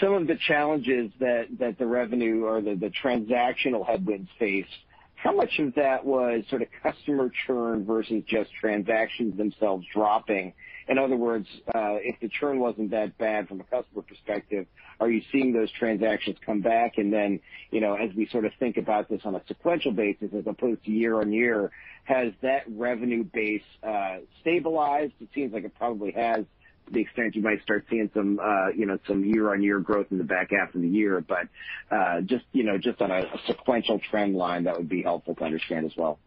some 0.01 0.15
of 0.15 0.27
the 0.27 0.37
challenges 0.47 1.11
that 1.21 1.47
that 1.59 1.79
the 1.79 1.87
revenue 1.87 2.45
or 2.45 2.61
the 2.61 2.75
the 2.75 2.91
transactional 3.03 3.87
headwinds 3.87 4.31
face. 4.39 4.67
How 5.15 5.35
much 5.35 5.59
of 5.59 5.75
that 5.77 6.05
was 6.05 6.45
sort 6.51 6.61
of 6.61 6.69
customer 6.83 7.31
churn 7.47 7.87
versus 7.87 8.23
just 8.27 8.51
transactions 8.61 9.39
themselves 9.39 9.87
dropping? 9.95 10.53
In 10.87 10.99
other 10.99 11.17
words, 11.17 11.47
if 11.75 12.21
the 12.21 12.29
churn 12.29 12.59
wasn't 12.59 12.91
that 12.91 13.17
bad 13.17 13.49
from 13.49 13.61
a 13.61 13.65
customer 13.65 14.03
perspective, 14.03 14.67
are 15.01 15.11
you 15.11 15.23
seeing 15.33 15.55
those 15.55 15.71
transactions 15.73 16.37
come 16.45 16.61
back? 16.61 16.99
And 16.99 17.11
then, 17.11 17.41
you 17.71 17.81
know, 17.81 17.95
as 17.95 18.15
we 18.15 18.29
sort 18.29 18.45
of 18.45 18.53
think 18.59 18.77
about 18.77 19.09
this 19.09 19.23
on 19.25 19.35
a 19.35 19.41
sequential 19.49 19.93
basis 19.93 20.29
as 20.37 20.47
opposed 20.47 20.85
to 20.85 20.91
year-on-year, 20.91 21.71
has 22.05 22.35
that 22.43 22.65
revenue 22.69 23.25
base 23.25 23.63
uh 23.83 24.19
stabilized? 24.43 25.15
It 25.21 25.29
seems 25.35 25.55
like 25.55 25.65
it 25.65 25.75
probably 25.79 26.13
has 26.13 26.45
the 26.91 27.01
extent 27.01 27.35
you 27.35 27.43
might 27.43 27.63
start 27.63 27.87
seeing 27.91 28.11
some 28.15 28.39
uh 28.39 28.69
you 28.69 28.87
know 28.87 28.99
some 29.07 29.25
year-on-year 29.25 29.81
growth 29.81 30.07
in 30.11 30.19
the 30.19 30.25
back 30.25 30.51
half 30.51 30.75
of 30.75 30.83
the 30.83 30.89
year. 30.89 31.25
But 31.27 31.49
uh 31.91 32.21
just 32.23 32.45
you 32.53 32.65
know 32.65 32.79
just 32.79 33.01
on 33.01 33.11
a 33.11 33.23
sequential 33.47 34.01
trend 34.11 34.37
line, 34.37 34.65
that 34.65 34.77
would 34.77 34.89
be 34.89 35.03
helpful 35.03 35.35
to 35.37 35.45
understand 35.45 35.87
as 35.87 35.97
well. 35.97 36.19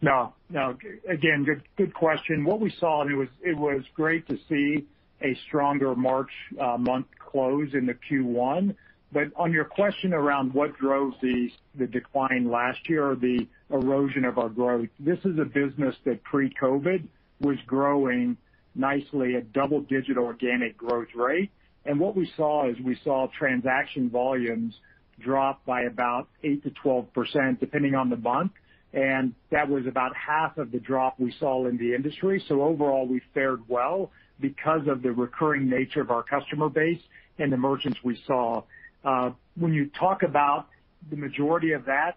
No. 0.00 0.34
No, 0.50 0.76
again, 1.08 1.44
good 1.44 1.62
good 1.76 1.94
question. 1.94 2.44
What 2.44 2.60
we 2.60 2.74
saw, 2.78 3.02
and 3.02 3.10
it 3.10 3.16
was 3.16 3.28
it 3.40 3.56
was 3.56 3.82
great 3.94 4.26
to 4.28 4.38
see 4.48 4.86
a 5.22 5.34
stronger 5.46 5.94
March 5.94 6.30
month 6.78 7.06
close 7.18 7.72
in 7.72 7.86
the 7.86 7.94
Q1. 7.94 8.74
But 9.12 9.28
on 9.36 9.52
your 9.52 9.64
question 9.64 10.12
around 10.12 10.54
what 10.54 10.76
drove 10.78 11.14
the 11.22 11.50
the 11.74 11.86
decline 11.86 12.50
last 12.50 12.88
year 12.88 13.10
or 13.10 13.14
the 13.14 13.46
erosion 13.70 14.24
of 14.24 14.38
our 14.38 14.48
growth, 14.48 14.88
this 14.98 15.18
is 15.24 15.38
a 15.38 15.44
business 15.44 15.94
that 16.04 16.22
pre-COVID 16.24 17.06
was 17.40 17.58
growing 17.66 18.36
nicely 18.74 19.36
at 19.36 19.52
double-digit 19.52 20.16
organic 20.16 20.76
growth 20.76 21.08
rate. 21.14 21.50
And 21.84 21.98
what 21.98 22.16
we 22.16 22.30
saw 22.36 22.68
is 22.68 22.76
we 22.80 22.98
saw 23.04 23.28
transaction 23.36 24.10
volumes 24.10 24.74
drop 25.20 25.64
by 25.64 25.82
about 25.82 26.28
8%-12%, 26.44 27.60
depending 27.60 27.94
on 27.94 28.10
the 28.10 28.16
month, 28.16 28.52
and 28.92 29.34
that 29.50 29.68
was 29.68 29.86
about 29.86 30.14
half 30.14 30.58
of 30.58 30.70
the 30.70 30.78
drop 30.78 31.18
we 31.18 31.34
saw 31.38 31.66
in 31.66 31.76
the 31.78 31.94
industry. 31.94 32.42
So 32.48 32.62
overall, 32.62 33.06
we 33.06 33.20
fared 33.34 33.62
well 33.68 34.10
because 34.40 34.86
of 34.86 35.02
the 35.02 35.12
recurring 35.12 35.68
nature 35.68 36.00
of 36.00 36.10
our 36.10 36.22
customer 36.22 36.68
base 36.68 37.00
and 37.38 37.52
the 37.52 37.56
merchants 37.56 37.98
we 38.04 38.20
saw. 38.26 38.62
Uh, 39.04 39.30
when 39.56 39.72
you 39.72 39.90
talk 39.98 40.22
about 40.22 40.66
the 41.10 41.16
majority 41.16 41.72
of 41.72 41.86
that 41.86 42.16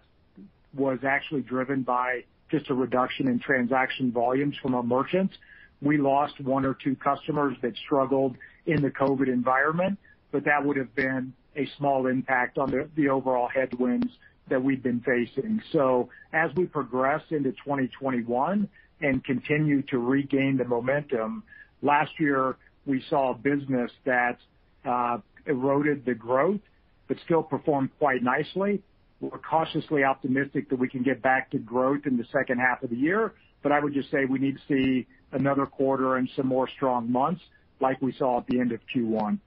was 0.74 0.98
actually 1.04 1.42
driven 1.42 1.82
by 1.82 2.24
just 2.50 2.70
a 2.70 2.74
reduction 2.74 3.28
in 3.28 3.38
transaction 3.40 4.12
volumes 4.12 4.54
from 4.62 4.74
our 4.74 4.82
merchants. 4.82 5.34
We 5.82 5.98
lost 5.98 6.40
one 6.40 6.64
or 6.64 6.74
two 6.74 6.96
customers 6.96 7.56
that 7.62 7.74
struggled 7.84 8.36
in 8.66 8.82
the 8.82 8.90
COVID 8.90 9.28
environment, 9.28 9.98
but 10.32 10.44
that 10.44 10.64
would 10.64 10.76
have 10.76 10.94
been 10.94 11.32
a 11.56 11.68
small 11.78 12.06
impact 12.06 12.58
on 12.58 12.88
the 12.96 13.08
overall 13.08 13.48
headwinds 13.48 14.08
that 14.48 14.62
we've 14.62 14.82
been 14.82 15.00
facing. 15.00 15.60
So 15.72 16.08
as 16.32 16.50
we 16.54 16.66
progress 16.66 17.22
into 17.30 17.52
2021 17.52 18.68
and 19.00 19.24
continue 19.24 19.82
to 19.82 19.98
regain 19.98 20.56
the 20.56 20.64
momentum, 20.64 21.42
last 21.82 22.12
year, 22.18 22.56
we 22.84 23.02
saw 23.10 23.32
a 23.32 23.34
business 23.34 23.90
that 24.04 24.38
uh, 24.84 25.18
eroded 25.46 26.04
the 26.04 26.14
growth 26.14 26.60
but 27.08 27.16
still 27.24 27.42
performed 27.42 27.90
quite 27.98 28.22
nicely. 28.22 28.82
We're 29.20 29.38
cautiously 29.38 30.04
optimistic 30.04 30.68
that 30.70 30.78
we 30.78 30.88
can 30.88 31.02
get 31.02 31.22
back 31.22 31.50
to 31.52 31.58
growth 31.58 32.02
in 32.06 32.16
the 32.16 32.26
second 32.32 32.58
half 32.58 32.82
of 32.82 32.90
the 32.90 32.96
year, 32.96 33.34
but 33.62 33.72
I 33.72 33.80
would 33.80 33.94
just 33.94 34.10
say 34.10 34.24
we 34.24 34.38
need 34.38 34.56
to 34.56 34.62
see 34.68 35.06
another 35.32 35.66
quarter 35.66 36.16
and 36.16 36.28
some 36.36 36.46
more 36.46 36.68
strong 36.68 37.10
months 37.10 37.42
like 37.80 38.00
we 38.00 38.12
saw 38.12 38.38
at 38.38 38.46
the 38.46 38.60
end 38.60 38.72
of 38.72 38.80
Q1. 38.94 39.38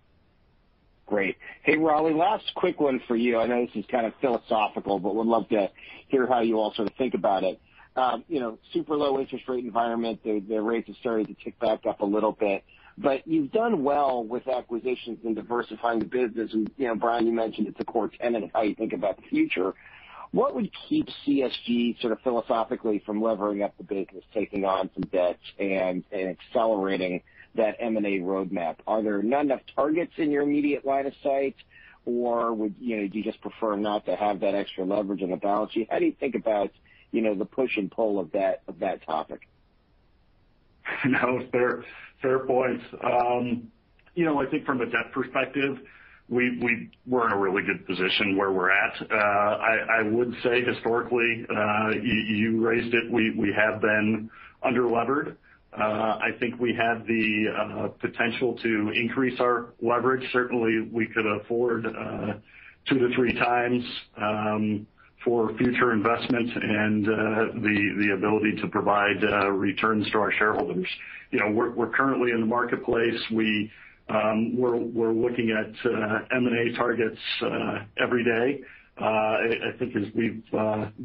Great. 1.06 1.38
Hey, 1.64 1.76
Rali, 1.76 2.14
last 2.14 2.46
quick 2.56 2.80
one 2.80 3.02
for 3.08 3.16
you. 3.16 3.40
I 3.40 3.48
know 3.48 3.66
this 3.66 3.76
is 3.76 3.86
kind 3.90 4.06
of 4.06 4.14
philosophical, 4.22 5.00
but 5.00 5.16
would 5.16 5.26
love 5.26 5.50
to 5.50 5.72
hear 6.08 6.28
how 6.28 6.42
you 6.42 6.60
all 6.60 6.72
sort 6.76 6.88
of 6.88 6.96
think 6.98 7.16
about 7.16 7.44
it. 7.44 7.60
Um, 7.96 8.24
you 8.28 8.40
know, 8.40 8.60
super 8.74 8.96
low 8.96 9.20
interest 9.20 9.50
rate 9.50 9.66
environment. 9.66 10.20
The 10.24 10.62
rates 10.62 10.88
have 10.88 10.98
started 10.98 11.28
to 11.28 11.36
tick 11.44 11.60
back 11.60 11.88
up 11.88 12.02
a 12.02 12.06
little 12.06 12.32
bit. 12.32 12.64
But 12.96 13.26
you've 13.26 13.52
done 13.52 13.84
well 13.84 14.24
with 14.24 14.48
acquisitions 14.48 15.20
and 15.24 15.36
diversifying 15.36 16.00
the 16.00 16.06
business. 16.06 16.54
And 16.54 16.70
you 16.78 16.88
know, 16.88 16.96
Brian, 16.96 17.26
you 17.26 17.34
mentioned 17.34 17.68
it's 17.68 17.80
a 17.80 17.86
core 17.86 18.10
tenet 18.10 18.44
of 18.44 18.52
how 18.54 18.62
you 18.62 18.76
think 18.76 18.94
about 18.94 19.16
the 19.18 19.24
future. 19.24 19.74
What 20.32 20.54
would 20.56 20.70
keep 20.88 21.08
CSG 21.26 22.00
sort 22.02 22.14
of 22.14 22.22
philosophically 22.22 23.02
from 23.06 23.22
levering 23.22 23.64
up 23.64 23.76
the 23.78 23.84
business, 23.84 24.24
taking 24.34 24.64
on 24.64 24.90
some 24.94 25.04
debt, 25.12 25.40
and 25.58 26.04
accelerating 26.14 27.24
that 27.56 27.78
M&A 27.80 28.20
roadmap? 28.20 28.76
Are 28.86 29.02
there 29.02 29.24
not 29.24 29.46
enough 29.46 29.62
targets 29.76 30.14
in 30.18 30.30
your 30.30 30.44
immediate 30.44 30.86
line 30.86 31.08
of 31.08 31.14
sight, 31.24 31.56
or 32.06 32.54
would 32.54 32.76
you 32.80 32.98
know 32.98 33.08
do 33.08 33.18
you 33.18 33.24
just 33.24 33.42
prefer 33.42 33.76
not 33.76 34.06
to 34.06 34.16
have 34.16 34.40
that 34.42 34.54
extra 34.54 34.86
leverage 34.86 35.24
on 35.24 35.32
the 35.32 35.38
balance 35.38 35.72
sheet? 35.72 35.88
How 35.90 35.98
do 35.98 36.06
you 36.06 36.16
think 36.20 36.36
about 36.36 36.72
you 37.12 37.22
know, 37.22 37.36
the 37.36 37.46
push 37.46 37.78
and 37.78 37.92
pull 37.92 38.20
of 38.20 38.32
that 38.32 38.62
of 38.68 38.80
that 38.80 39.06
topic? 39.06 39.48
No, 41.06 41.40
fair 41.52 41.84
fair 42.22 42.40
points. 42.40 42.84
Um, 43.04 43.72
you 44.16 44.26
know, 44.26 44.42
I 44.42 44.48
think 44.48 44.66
from 44.66 44.82
a 44.82 44.86
debt 44.86 45.12
perspective, 45.14 45.78
we're 46.30 47.26
in 47.28 47.32
a 47.34 47.38
really 47.38 47.64
good 47.64 47.86
position 47.88 48.38
where 48.38 48.52
we're 48.52 48.70
at. 48.72 49.02
Uh 49.02 49.16
I 49.16 50.00
I 50.00 50.02
would 50.04 50.34
say 50.44 50.64
historically, 50.64 51.46
uh, 51.50 51.90
you 52.02 52.66
raised 52.66 52.94
it, 52.94 53.12
we 53.12 53.32
we 53.32 53.54
have 53.54 53.82
been 53.82 54.30
under-levered. 54.64 55.38
I 55.74 56.32
think 56.40 56.60
we 56.60 56.74
have 56.76 57.06
the 57.08 57.46
uh 57.58 57.88
potential 58.00 58.58
to 58.62 58.92
increase 58.96 59.40
our 59.40 59.74
leverage. 59.82 60.24
Certainly, 60.32 60.90
we 60.92 61.08
could 61.08 61.26
afford 61.26 61.86
2x-3x 62.90 64.86
for 65.26 65.54
future 65.58 65.92
investment 65.92 66.50
and 66.56 67.08
uh 67.08 67.12
the 67.56 67.96
the 68.02 68.14
ability 68.14 68.56
to 68.62 68.68
provide 68.68 69.22
uh 69.24 69.50
returns 69.52 70.10
to 70.12 70.18
our 70.18 70.32
shareholders. 70.34 70.88
You 71.32 71.40
know, 71.40 71.50
we're 71.52 71.72
we're 71.72 71.90
currently 71.90 72.32
in 72.32 72.40
the 72.40 72.46
marketplace. 72.46 73.20
Um, 74.10 74.58
we're 74.58 75.14
looking 75.14 75.52
at 75.52 75.70
uh, 75.86 76.20
M&A 76.36 76.76
targets 76.76 77.20
uh, 77.44 77.80
every 78.02 78.24
day. 78.24 78.62
Uh, 79.00 79.06
I 79.06 79.78
think 79.78 79.96
as 79.96 80.12
we've 80.16 80.44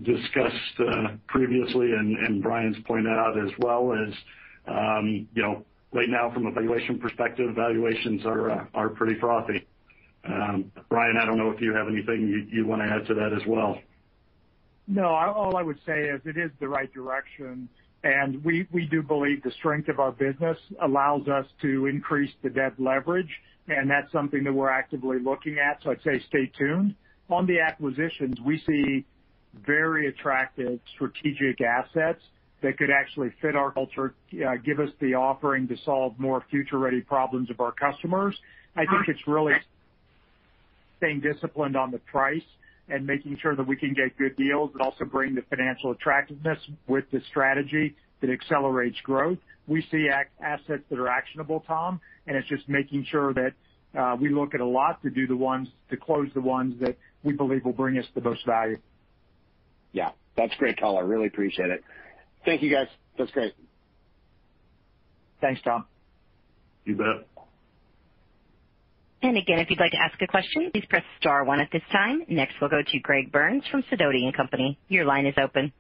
discussed 0.03 0.81
previously, 1.29 1.93
and 1.93 2.43
Brian's 2.43 2.79
pointed 2.87 3.13
out 3.13 3.39
as 3.39 3.51
well, 3.59 3.93
is 3.93 4.15
um 4.67 5.29
you 5.35 5.43
know, 5.43 5.65
right 5.93 6.09
now 6.09 6.31
from 6.33 6.47
a 6.47 6.51
valuation 6.51 6.99
perspective, 6.99 7.55
valuations 7.55 8.25
are 8.25 8.69
are 8.75 8.89
pretty 8.89 9.21
frothy. 9.21 9.67
Um, 10.25 10.73
Brian, 10.89 11.17
I 11.21 11.27
don't 11.27 11.37
know 11.37 11.51
if 11.51 11.61
you 11.61 11.75
have 11.75 11.87
anything 11.87 12.49
you 12.51 12.67
want 12.67 12.81
to 12.83 12.89
add 12.89 13.07
to 13.09 13.15
that 13.15 13.33
as 13.35 13.47
well. 13.47 13.79
No, 14.87 15.07
all 15.07 15.57
I 15.57 15.63
would 15.63 15.79
say 15.87 16.09
is 16.09 16.21
it 16.25 16.37
is 16.37 16.51
the 16.61 16.69
right 16.69 16.93
direction, 16.93 17.69
we 18.45 18.67
we 18.71 18.87
do 18.87 19.03
believe 19.03 19.43
the 19.43 19.51
strength 19.53 19.89
of 19.89 19.99
our 19.99 20.13
business 20.13 20.59
allows 20.83 21.27
us 21.29 21.47
to 21.63 21.87
increase 21.87 22.31
the 22.43 22.51
debt 22.51 22.75
leverage, 22.79 23.31
and 23.69 23.91
that's 23.91 24.11
something 24.13 24.45
that 24.45 24.53
we're 24.53 24.71
actively 24.71 25.19
looking 25.19 25.59
at. 25.59 25.83
So 25.83 25.91
I'd 25.91 26.03
say 26.03 26.23
stay 26.29 26.51
tuned. 26.59 26.95
On 27.31 27.47
the 27.47 27.61
acquisitions, 27.61 28.39
we 28.45 28.63
see 28.67 29.05
very 29.67 30.09
attractive 30.09 30.81
strategic 30.95 31.61
assets 31.63 32.21
that 32.63 32.77
could 32.77 32.91
actually 32.91 33.31
fit 33.41 33.57
our 33.57 33.71
culture, 33.71 34.15
uh, 34.35 34.57
give 34.65 34.81
us 34.81 34.91
the 35.01 35.15
offering 35.15 35.69
to 35.69 35.77
solve 35.85 36.19
more 36.19 36.45
future-ready 36.51 37.01
problems 37.03 37.51
of 37.51 37.61
our 37.61 37.73
customers. 37.73 38.35
I 38.77 38.81
think 38.81 38.93
uh-huh. 38.93 39.13
it's 39.13 39.27
really 39.27 39.55
staying 40.99 41.21
disciplined 41.21 41.77
on 41.77 41.91
the 41.91 41.99
price 41.99 42.43
and 42.89 43.07
making 43.07 43.39
sure 43.41 43.57
that 43.57 43.67
we 43.67 43.77
can 43.77 43.95
get 43.95 44.17
good 44.19 44.37
deals 44.37 44.71
that 44.75 44.83
also 44.83 45.05
bring 45.05 45.35
the 45.35 45.43
financial 45.49 45.91
attractiveness 45.93 46.59
with 46.87 47.05
the 47.13 47.21
strategy 47.29 47.97
that 48.21 48.31
accelerates 48.31 49.01
growth. 49.03 49.39
We 49.67 49.87
see 49.91 50.09
assets 50.43 50.83
that 50.91 50.99
are 50.99 51.09
actionable, 51.09 51.65
Tom, 51.67 52.01
and 52.27 52.37
it's 52.37 52.49
just 52.49 52.69
making 52.69 53.07
sure 53.11 53.33
that 53.33 53.53
uh, 53.99 54.17
we 54.21 54.29
look 54.29 54.55
at 54.55 54.61
a 54.61 54.67
lot 54.67 55.03
to 55.03 55.11
do 55.11 55.27
the 55.27 55.37
ones 55.37 55.69
to 55.91 55.97
close 55.97 56.29
the 56.35 56.41
ones 56.41 56.75
that 56.81 56.97
we 57.23 57.33
believe 57.33 57.65
will 57.65 57.73
bring 57.73 57.99
us 57.99 58.05
the 58.15 58.21
most 58.21 58.45
value. 58.45 58.79
Yeah. 59.93 60.11
That's 60.37 60.55
great 60.57 60.79
color. 60.79 61.07
Really 61.07 61.27
appreciate 61.27 61.71
it. 61.71 61.83
Thank 62.45 62.63
you, 62.63 62.71
guys. 62.71 62.89
That's 63.17 63.31
great. 63.31 63.55
Thanks, 65.41 65.61
Tom. 65.63 65.85
You 66.85 66.97
bet. 66.97 67.27
Again, 69.25 69.59
if 69.59 69.71
you'd 69.71 69.81
like 69.81 69.93
to 69.93 69.99
ask 69.99 70.21
a 70.21 70.27
question, 70.27 70.71
please 70.71 70.85
press 70.91 71.03
star 71.19 71.45
one 71.45 71.59
at 71.59 71.71
this 71.73 71.81
time. 71.91 72.25
Next, 72.29 72.57
we'll 72.61 72.69
go 72.69 72.83
to 72.87 72.99
Greg 72.99 73.33
Burns 73.33 73.63
from 73.71 73.83
Sidoti 73.85 74.31
& 74.35 74.37
Company. 74.37 74.79
Your 74.89 75.07
line 75.07 75.25
is 75.25 75.35
open. 75.43 75.73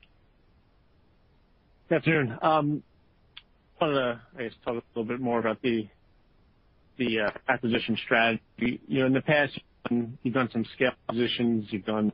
Good 1.91 1.97
afternoon. 1.97 2.39
Um, 2.41 2.83
wanted 3.79 3.95
to, 3.95 4.21
I 4.39 4.43
guess, 4.45 4.53
talk 4.65 4.77
a 4.77 4.99
little 4.99 5.05
bit 5.05 5.21
more 5.21 5.41
about 5.41 5.61
the 5.61 5.87
uh, 6.99 7.31
acquisition 7.47 7.99
strategy. 8.03 8.81
In 8.89 9.13
the 9.13 9.21
past, 9.21 9.53
you've 9.91 10.35
done 10.35 10.49
some 10.51 10.65
scale 10.75 10.93
acquisitions. 11.07 11.67
You've 11.69 11.85
done 11.85 12.13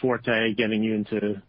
Forte 0.00 0.54
getting 0.54 0.82
you 0.82 0.94
into 0.94 1.42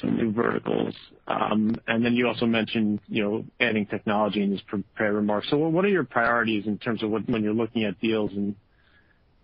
some 0.00 0.16
new 0.16 0.32
verticals. 0.32 0.94
Um 1.26 1.76
and 1.86 2.04
then 2.04 2.14
you 2.14 2.28
also 2.28 2.46
mentioned 2.46 3.00
you 3.08 3.22
know, 3.22 3.44
adding 3.60 3.86
technology 3.86 4.42
in 4.42 4.50
these 4.50 4.62
prepared 4.62 5.14
remarks. 5.14 5.48
So, 5.50 5.56
what 5.56 5.84
are 5.84 5.88
your 5.88 6.04
priorities 6.04 6.66
in 6.66 6.78
terms 6.78 7.02
of 7.02 7.10
when 7.10 7.42
you're 7.42 7.54
looking 7.54 7.84
at 7.84 8.00
deals 8.00 8.30
and 8.32 8.54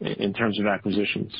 in 0.00 0.34
terms 0.34 0.58
of 0.60 0.66
acquisitions? 0.66 1.32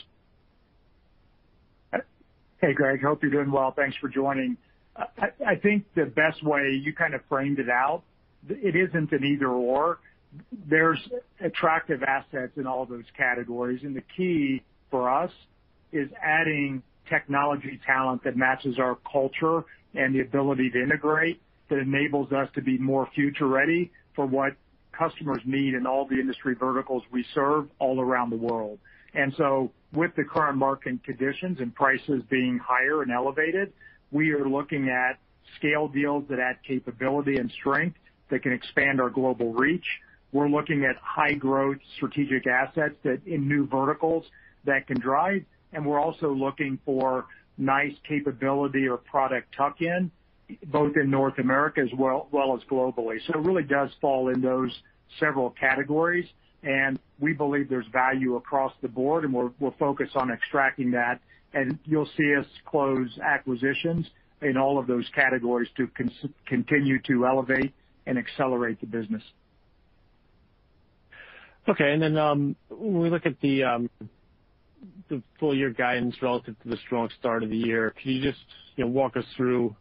Hey, 2.60 2.72
Greg. 2.72 3.02
Hope 3.02 3.22
you're 3.22 3.30
doing 3.30 3.50
well. 3.50 3.70
Thanks 3.70 3.96
for 4.00 4.08
joining. 4.08 4.56
I 4.96 5.56
think 5.56 5.84
the 5.94 6.06
best 6.06 6.42
way, 6.42 6.80
you 6.82 6.94
kind 6.94 7.14
of 7.14 7.20
framed 7.28 7.58
it 7.58 7.68
out, 7.68 8.02
it 8.48 8.74
isn't 8.74 9.12
an 9.12 9.24
either/or. 9.24 9.98
There's 10.66 10.98
attractive 11.40 12.02
assets 12.02 12.52
in 12.56 12.66
all 12.66 12.86
those 12.86 13.04
categories, 13.16 13.80
and 13.82 13.94
the 13.94 14.02
key 14.16 14.62
for 14.90 15.10
us 15.10 15.30
is 15.92 16.08
adding 16.22 16.82
technology 17.08 17.80
talent 17.86 18.24
that 18.24 18.36
matches 18.36 18.78
our 18.78 18.98
culture 19.10 19.64
and 19.94 20.14
the 20.14 20.20
ability 20.20 20.70
to 20.70 20.82
integrate, 20.82 21.40
that 21.68 21.78
enables 21.78 22.32
us 22.32 22.48
to 22.54 22.62
be 22.62 22.78
more 22.78 23.08
future-ready 23.14 23.90
for 24.14 24.26
what 24.26 24.52
customers 24.92 25.40
need 25.44 25.74
in 25.74 25.86
all 25.86 26.06
the 26.06 26.14
industry 26.14 26.54
verticals 26.54 27.02
we 27.12 27.24
serve 27.34 27.68
all 27.78 28.00
around 28.00 28.30
the 28.30 28.36
world. 28.36 28.78
And 29.14 29.34
so 29.36 29.72
with 29.92 30.14
the 30.16 30.24
current 30.24 30.58
market 30.58 31.02
conditions 31.04 31.58
and 31.60 31.74
prices 31.74 32.22
being 32.28 32.58
higher 32.58 33.02
and 33.02 33.10
elevated, 33.10 33.72
we 34.10 34.30
are 34.32 34.48
looking 34.48 34.88
at 34.88 35.18
scale 35.58 35.88
deals 35.88 36.24
that 36.28 36.38
add 36.38 36.58
capability 36.66 37.36
and 37.36 37.50
strength 37.50 37.96
that 38.30 38.42
can 38.42 38.52
expand 38.52 39.00
our 39.00 39.10
global 39.10 39.52
reach. 39.52 39.86
We're 40.32 40.48
looking 40.48 40.84
at 40.84 40.96
high-growth 40.96 41.78
strategic 41.96 42.46
assets 42.46 42.94
that 43.04 43.20
in 43.26 43.48
new 43.48 43.66
verticals 43.66 44.24
that 44.64 44.86
can 44.86 44.98
drive, 45.00 45.44
and 45.76 45.84
we're 45.84 46.00
also 46.00 46.32
looking 46.32 46.78
for 46.86 47.26
nice 47.58 47.92
capability 48.08 48.88
or 48.88 48.96
product 48.96 49.54
tuck-in, 49.54 50.10
both 50.66 50.96
in 50.96 51.10
North 51.10 51.38
America 51.38 51.82
as 51.82 51.90
well 51.98 52.28
as 52.32 52.66
globally. 52.68 53.18
So 53.26 53.34
it 53.34 53.44
really 53.44 53.62
does 53.62 53.90
fall 54.00 54.30
in 54.30 54.40
those 54.40 54.72
several 55.20 55.50
categories, 55.50 56.26
and 56.62 56.98
we 57.20 57.34
believe 57.34 57.68
there's 57.68 57.86
value 57.92 58.36
across 58.36 58.72
the 58.80 58.88
board, 58.88 59.24
and 59.24 59.32
we're 59.32 59.70
focused 59.78 60.16
on 60.16 60.30
extracting 60.30 60.92
that. 60.92 61.20
And 61.52 61.78
you'll 61.84 62.08
see 62.16 62.34
us 62.34 62.46
close 62.64 63.18
acquisitions 63.18 64.06
in 64.42 64.56
all 64.56 64.78
of 64.78 64.86
those 64.86 65.08
categories 65.14 65.68
to 65.76 65.88
continue 66.46 67.00
to 67.02 67.26
elevate 67.26 67.72
and 68.06 68.18
accelerate 68.18 68.80
the 68.80 68.86
business. 68.86 69.22
Okay. 71.68 71.92
And 71.92 72.02
then 72.02 72.16
um 72.16 72.56
when 72.68 73.00
we 73.00 73.10
look 73.10 73.26
at 73.26 73.40
the 73.40 73.64
full-year 75.38 75.70
guidance 75.70 76.16
relative 76.22 76.60
to 76.62 76.68
the 76.68 76.76
strong 76.86 77.08
start 77.18 77.42
of 77.42 77.50
the 77.50 77.56
year, 77.56 77.94
can 78.00 78.12
you 78.12 78.22
just 78.22 78.44
you 78.76 78.84
know, 78.84 78.90
walk 78.90 79.16
us 79.16 79.24
through 79.36 79.74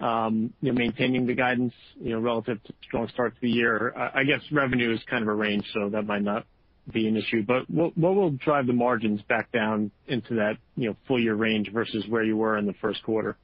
um, 0.00 0.52
you 0.60 0.72
know, 0.72 0.78
maintaining 0.78 1.26
the 1.26 1.34
guidance 1.34 1.72
you 2.00 2.10
know, 2.10 2.20
relative 2.20 2.62
to 2.64 2.72
strong 2.86 3.08
start 3.08 3.34
to 3.34 3.40
the 3.40 3.50
year? 3.50 3.94
I 3.96 4.24
guess 4.24 4.40
revenue 4.52 4.92
is 4.94 5.00
kind 5.08 5.22
of 5.22 5.28
a 5.28 5.34
range, 5.34 5.64
so 5.72 5.88
that 5.90 6.02
might 6.02 6.22
not 6.22 6.46
be 6.92 7.08
an 7.08 7.16
issue. 7.16 7.42
But 7.42 7.68
what 7.70 7.96
will 7.96 8.30
drive 8.30 8.66
the 8.66 8.72
margins 8.72 9.20
back 9.22 9.50
down 9.52 9.90
into 10.06 10.34
that 10.36 10.58
you 10.76 10.90
know, 10.90 10.96
full-year 11.08 11.34
range 11.34 11.70
versus 11.72 12.04
where 12.08 12.22
you 12.22 12.36
were 12.36 12.58
in 12.58 12.66
the 12.66 12.74
first 12.74 13.02
quarter? 13.02 13.36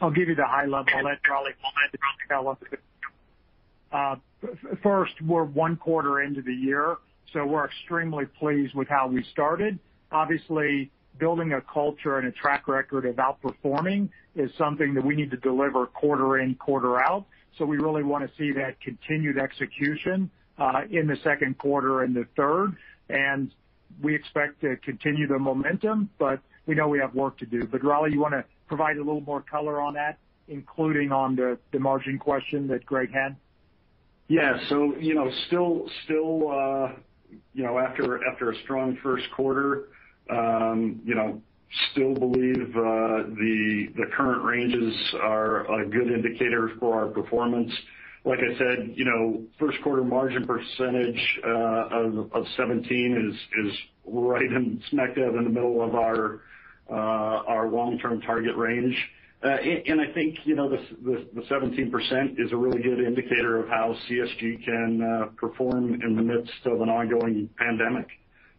I'll 0.00 0.10
give 0.10 0.28
you 0.28 0.34
the 0.34 0.46
high 0.46 0.66
level. 0.66 0.86
I'll 0.96 1.04
let 1.04 1.22
comment. 1.22 1.58
Uh, 3.92 4.16
first, 4.82 5.12
we're 5.22 5.44
one 5.44 5.76
quarter 5.76 6.22
into 6.22 6.42
the 6.42 6.52
year, 6.52 6.96
we're 7.34 7.64
extremely 7.64 8.26
pleased 8.26 8.74
with 8.74 8.88
how 8.88 9.08
we 9.08 9.24
started. 9.32 9.78
Obviously, 10.10 10.90
building 11.18 11.52
a 11.52 11.60
culture 11.60 12.18
and 12.18 12.28
a 12.28 12.32
track 12.32 12.68
record 12.68 13.06
of 13.06 13.16
outperforming 13.16 14.08
is 14.34 14.50
something 14.56 14.94
that 14.94 15.04
we 15.04 15.14
need 15.14 15.30
to 15.30 15.36
deliver 15.36 15.86
quarter 15.86 16.38
in, 16.38 16.54
quarter 16.54 17.02
out. 17.02 17.26
So 17.58 17.64
we 17.64 17.78
really 17.78 18.02
want 18.02 18.28
to 18.28 18.36
see 18.36 18.52
that 18.52 18.80
continued 18.80 19.38
execution 19.38 20.30
uh, 20.58 20.82
in 20.90 21.06
the 21.06 21.16
second 21.22 21.58
quarter 21.58 22.02
and 22.02 22.14
the 22.14 22.26
third. 22.36 22.76
and 23.08 23.50
We 24.02 24.14
expect 24.14 24.60
to 24.62 24.76
continue 24.76 25.26
the 25.26 25.38
momentum, 25.38 26.10
but 26.18 26.40
we 26.66 26.74
know 26.74 26.88
we 26.88 26.98
have 26.98 27.14
work 27.14 27.38
to 27.38 27.46
do. 27.46 27.66
But 27.66 27.82
Rollie, 27.82 28.12
you 28.12 28.20
want 28.20 28.34
to 28.34 28.44
provide 28.68 28.96
a 28.96 29.04
little 29.04 29.20
more 29.20 29.42
color 29.42 29.80
on 29.80 29.94
that, 29.94 30.18
including 30.48 31.12
on 31.12 31.36
the 31.36 31.58
margin 31.78 32.18
question 32.18 32.68
that 32.68 32.86
Greg 32.86 33.12
had? 33.12 33.36
Yeah. 34.28 34.58
So, 34.68 34.96
you 34.98 35.14
know, 35.14 35.30
still, 35.46 35.88
still 36.04 36.50
uh, 36.50 36.92
after 37.78 38.20
after 38.26 38.50
a 38.50 38.56
strong 38.62 38.98
first 39.02 39.24
quarter, 39.34 39.88
um, 40.30 41.00
you 41.04 41.14
know, 41.14 41.40
still 41.92 42.14
believe 42.14 42.68
uh 42.76 43.24
the 43.38 43.88
the 43.96 44.06
current 44.16 44.44
ranges 44.44 44.94
are 45.22 45.80
a 45.80 45.88
good 45.88 46.10
indicator 46.10 46.70
for 46.78 47.00
our 47.00 47.08
performance. 47.08 47.72
Like 48.24 48.38
I 48.38 48.56
said, 48.56 48.92
you 48.94 49.04
know, 49.04 49.42
first 49.58 49.82
quarter 49.82 50.04
margin 50.04 50.46
percentage 50.46 51.40
uh 51.44 52.30
of 52.32 52.44
17% 52.58 53.28
is 53.28 53.72
right 54.06 54.42
in 54.42 54.82
smack 54.90 55.14
dab 55.14 55.34
in 55.34 55.44
the 55.44 55.50
middle 55.50 55.82
of 55.82 55.94
our 55.94 56.40
uh 56.90 56.94
our 56.94 57.68
long-term 57.70 58.20
target 58.22 58.56
range. 58.56 58.96
And 59.42 60.00
I 60.00 60.12
think 60.14 60.38
you 60.44 60.54
know 60.54 60.68
the 60.68 60.78
17% 61.50 62.38
is 62.38 62.52
a 62.52 62.56
really 62.56 62.80
good 62.80 63.00
indicator 63.00 63.58
of 63.58 63.68
how 63.68 63.94
CSG 64.08 64.64
can 64.64 65.30
perform 65.36 65.94
in 65.94 66.16
the 66.16 66.22
midst 66.22 66.52
of 66.66 66.80
an 66.80 66.88
ongoing 66.88 67.50
pandemic, 67.58 68.06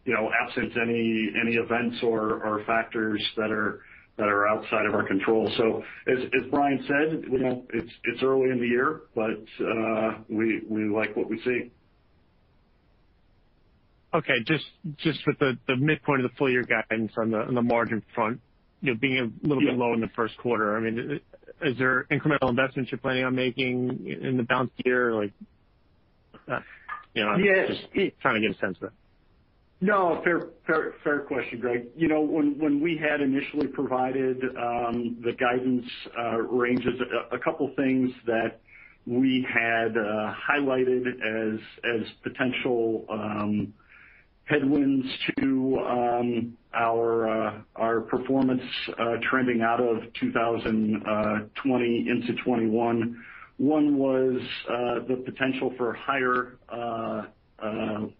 you 0.04 0.12
know, 0.12 0.30
absent 0.42 0.72
any 0.76 1.30
any 1.40 1.56
events 1.56 1.96
or 2.02 2.62
factors 2.66 3.24
that 3.36 3.50
are 3.50 3.80
that 4.16 4.28
are 4.28 4.46
outside 4.46 4.86
of 4.86 4.94
our 4.94 5.06
control. 5.06 5.50
So 5.56 5.82
as 6.06 6.42
Brian 6.50 6.84
said, 6.86 7.24
you 7.30 7.38
know, 7.38 7.64
it's 7.72 7.90
it's 8.04 8.22
early 8.22 8.50
in 8.50 8.60
the 8.60 8.66
year, 8.66 9.02
but 9.14 9.64
uh 9.64 10.18
we 10.28 10.62
we 10.68 10.84
like 10.84 11.16
what 11.16 11.30
we 11.30 11.40
see. 11.44 11.70
Okay. 14.12 14.42
Just 14.46 14.66
just 14.98 15.20
with 15.26 15.38
the 15.38 15.56
midpoint 15.76 16.24
of 16.24 16.30
the 16.30 16.36
full-year 16.36 16.64
guidance 16.64 17.12
on 17.16 17.30
the 17.30 17.38
on 17.38 17.54
the 17.54 17.62
margin 17.62 18.02
front 18.14 18.40
being 19.00 19.18
a 19.18 19.46
little 19.46 19.62
bit 19.62 19.74
low 19.74 19.94
in 19.94 20.00
the 20.00 20.10
first 20.14 20.36
quarter, 20.38 20.76
I 20.76 20.80
mean, 20.80 21.20
is 21.62 21.78
there 21.78 22.06
incremental 22.10 22.50
investments 22.50 22.90
you're 22.90 22.98
planning 22.98 23.24
on 23.24 23.34
making 23.34 24.06
in 24.22 24.36
the 24.36 24.42
balance 24.42 24.70
year? 24.84 25.24
Uh, 26.46 26.60
yes. 27.14 27.68
Just 27.68 28.20
trying 28.20 28.40
to 28.40 28.40
get 28.40 28.56
a 28.56 28.60
sense 28.60 28.76
of 28.78 28.84
it. 28.84 28.92
No, 29.80 30.20
fair 30.24 30.46
fair 30.66 30.94
fair 31.02 31.20
question, 31.20 31.60
Greg. 31.60 31.88
You 31.96 32.08
know, 32.08 32.22
when 32.22 32.58
when 32.58 32.80
we 32.80 32.96
had 32.96 33.20
initially 33.20 33.66
provided 33.66 34.42
um, 34.56 35.18
the 35.22 35.32
guidance 35.32 35.84
uh, 36.18 36.38
ranges, 36.38 36.94
a 37.32 37.38
couple 37.38 37.70
things 37.76 38.10
that 38.26 38.60
we 39.06 39.46
had 39.52 39.96
uh, 39.96 40.32
highlighted 40.50 41.06
as 41.06 41.60
as 41.84 42.06
potential 42.22 43.04
um, 43.10 43.74
headwinds 44.46 45.06
to 45.38 45.78
um 45.78 46.56
our 46.74 47.28
uh 47.28 47.58
our 47.76 48.00
performance 48.00 48.62
uh 48.98 49.16
trending 49.30 49.62
out 49.62 49.80
of 49.80 50.02
2020 50.20 52.08
into 52.08 52.26
2021. 52.26 53.24
One 53.56 53.96
was 53.96 54.40
uh 54.68 55.06
the 55.08 55.22
potential 55.24 55.72
for 55.76 55.94
higher 55.94 56.58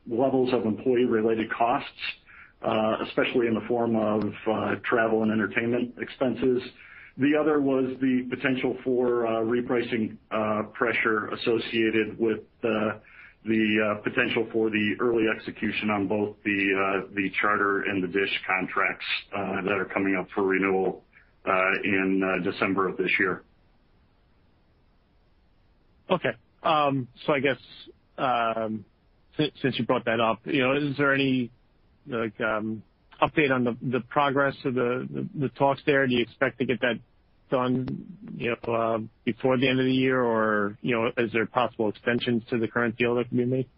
levels 0.07 0.53
of 0.55 0.65
employee-related 0.65 1.51
costs, 1.53 1.91
uh 2.63 2.97
especially 3.07 3.47
in 3.47 3.55
the 3.55 3.65
form 3.69 3.97
of 3.97 4.23
uh 4.51 4.77
travel 4.89 5.23
and 5.23 5.33
entertainment 5.33 5.95
expenses. 6.01 6.63
The 7.17 7.37
other 7.39 7.61
was 7.61 7.97
the 8.01 8.27
potential 8.31 8.77
for 8.83 9.27
uh 9.27 9.31
repricing 9.41 10.17
uh 10.31 10.63
pressure 10.73 11.29
associated 11.29 12.19
with 12.19 12.41
Uh, 13.47 13.97
potential 14.03 14.49
for 14.51 14.71
the 14.71 14.95
early 15.01 15.25
execution 15.29 15.91
on 15.91 16.09
both 16.09 16.35
the 16.47 17.05
uh, 17.05 17.07
the 17.15 17.31
Charter 17.43 17.83
and 17.83 18.03
the 18.03 18.09
DISH 18.09 18.41
contracts 18.47 19.05
uh, 19.37 19.61
that 19.61 19.73
are 19.73 19.85
coming 19.85 20.17
up 20.19 20.27
for 20.35 20.45
renewal 20.45 21.05
in 21.85 22.41
December 22.43 22.89
of 22.89 22.97
this 22.97 23.11
year. 23.19 23.43
Okay. 26.11 26.31
Um 26.63 27.07
so 27.27 27.35
I 27.35 27.41
guess, 27.41 27.59
um, 28.17 28.87
since 29.37 29.79
you 29.79 29.85
brought 29.85 30.07
that 30.07 30.21
up, 30.21 30.41
you 30.45 30.63
know, 30.63 30.73
is 30.77 30.97
there 30.97 31.13
any 31.13 31.51
um, 32.11 32.83
update 33.21 33.51
on 33.51 33.77
the 33.83 34.01
progress 34.09 34.55
of 34.65 34.75
the 34.75 35.51
talks 35.59 35.83
there? 35.85 36.07
Do 36.07 36.15
you 36.15 36.23
expect 36.23 36.59
to 36.61 36.65
get 36.65 36.81
that 36.81 36.99
done 37.55 37.87
uh, 38.67 38.99
before 39.25 39.57
the 39.57 39.69
end 39.69 39.79
of 39.79 39.87
the 39.87 39.93
year, 39.93 40.21
or 40.21 40.77
you 40.83 40.95
know 40.95 41.11
is 41.17 41.31
there 41.33 41.47
possible 41.47 41.89
extensions 41.89 42.43
to 42.51 42.59
the 42.59 42.67
current 42.67 42.97
deal 42.97 43.15
that 43.15 43.29
can 43.29 43.39
be 43.39 43.45
made? 43.45 43.69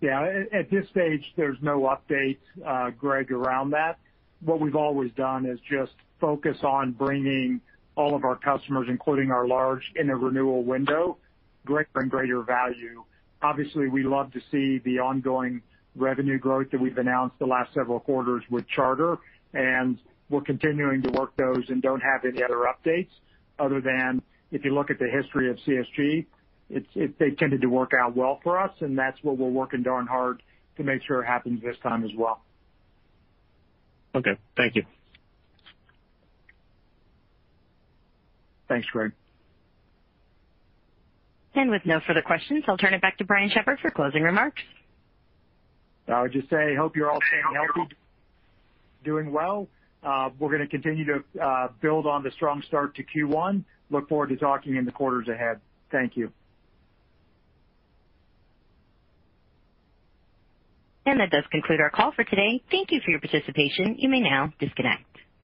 Yeah. 0.00 0.44
At 0.52 0.70
this 0.70 0.86
stage, 0.90 1.24
there's 1.36 1.58
no 1.62 1.94
update, 1.94 2.38
uh, 2.66 2.90
Greg, 2.90 3.30
around 3.30 3.70
that. 3.70 3.98
What 4.44 4.60
we've 4.60 4.76
always 4.76 5.12
done 5.12 5.46
is 5.46 5.58
just 5.70 5.92
focus 6.20 6.58
on 6.62 6.92
bringing 6.92 7.60
all 7.96 8.14
of 8.14 8.24
our 8.24 8.36
customers, 8.36 8.86
including 8.90 9.30
our 9.30 9.46
large, 9.46 9.82
in 9.96 10.10
a 10.10 10.16
renewal 10.16 10.62
window, 10.62 11.16
greater 11.64 11.88
and 11.94 12.10
greater 12.10 12.42
value. 12.42 13.04
Obviously, 13.42 13.88
we 13.88 14.02
love 14.02 14.32
to 14.32 14.40
see 14.50 14.78
the 14.84 14.98
ongoing 14.98 15.62
revenue 15.96 16.38
growth 16.38 16.70
that 16.72 16.80
we've 16.80 16.98
announced 16.98 17.38
the 17.38 17.46
last 17.46 17.72
several 17.72 18.00
quarters 18.00 18.42
with 18.50 18.66
Charter, 18.68 19.18
and 19.52 19.98
we're 20.30 20.40
continuing 20.40 21.02
to 21.02 21.10
work 21.10 21.36
those 21.36 21.64
and 21.68 21.82
don't 21.82 22.00
have 22.00 22.24
any 22.24 22.42
other 22.42 22.66
updates 22.66 23.10
other 23.58 23.80
than 23.80 24.22
if 24.50 24.64
you 24.64 24.74
look 24.74 24.90
at 24.90 24.98
the 24.98 25.08
history 25.08 25.50
of 25.50 25.56
CSG, 25.66 26.26
they 27.18 27.30
tended 27.32 27.60
to 27.60 27.68
work 27.68 27.92
out 27.98 28.16
well 28.16 28.40
for 28.42 28.58
us, 28.58 28.72
and 28.80 28.98
that's 28.98 29.18
what 29.22 29.36
we're 29.36 29.48
working 29.48 29.82
darn 29.82 30.06
hard 30.06 30.42
to 30.76 30.82
make 30.82 31.02
sure 31.04 31.22
happens 31.22 31.62
this 31.62 31.76
time 31.82 32.04
as 32.04 32.10
well. 32.16 32.40
Okay. 34.14 34.36
Thank 34.56 34.76
you. 34.76 34.84
Thanks, 38.68 38.86
Greg. 38.90 39.12
And 41.54 41.70
with 41.70 41.82
no 41.84 42.00
further 42.06 42.22
questions, 42.22 42.64
I'll 42.66 42.76
turn 42.76 42.94
it 42.94 43.02
back 43.02 43.18
to 43.18 43.24
Brian 43.24 43.50
Shepherd 43.50 43.78
for 43.80 43.90
closing 43.90 44.22
remarks. 44.22 44.62
I 46.08 46.22
would 46.22 46.32
just 46.32 46.50
say, 46.50 46.74
hope 46.74 46.96
you're 46.96 47.10
all 47.10 47.20
staying 47.28 47.44
healthy, 47.54 47.94
doing 49.04 49.32
well. 49.32 49.68
Uh, 50.04 50.30
we're 50.38 50.50
going 50.50 50.60
to 50.60 50.68
continue 50.68 51.04
to 51.06 51.42
uh, 51.42 51.68
build 51.80 52.06
on 52.06 52.22
the 52.22 52.30
strong 52.32 52.62
start 52.66 52.94
to 52.96 53.02
Q1. 53.02 53.64
Look 53.90 54.08
forward 54.08 54.28
to 54.30 54.36
talking 54.36 54.76
in 54.76 54.84
the 54.84 54.92
quarters 54.92 55.28
ahead. 55.28 55.60
Thank 55.90 56.16
you. 56.16 56.32
And 61.06 61.20
that 61.20 61.30
does 61.30 61.44
conclude 61.50 61.80
our 61.80 61.90
call 61.90 62.12
for 62.12 62.24
today. 62.24 62.62
Thank 62.70 62.90
you 62.90 63.00
for 63.04 63.10
your 63.10 63.20
participation. 63.20 63.96
You 63.98 64.08
may 64.08 64.20
now 64.20 64.52
disconnect. 64.58 65.04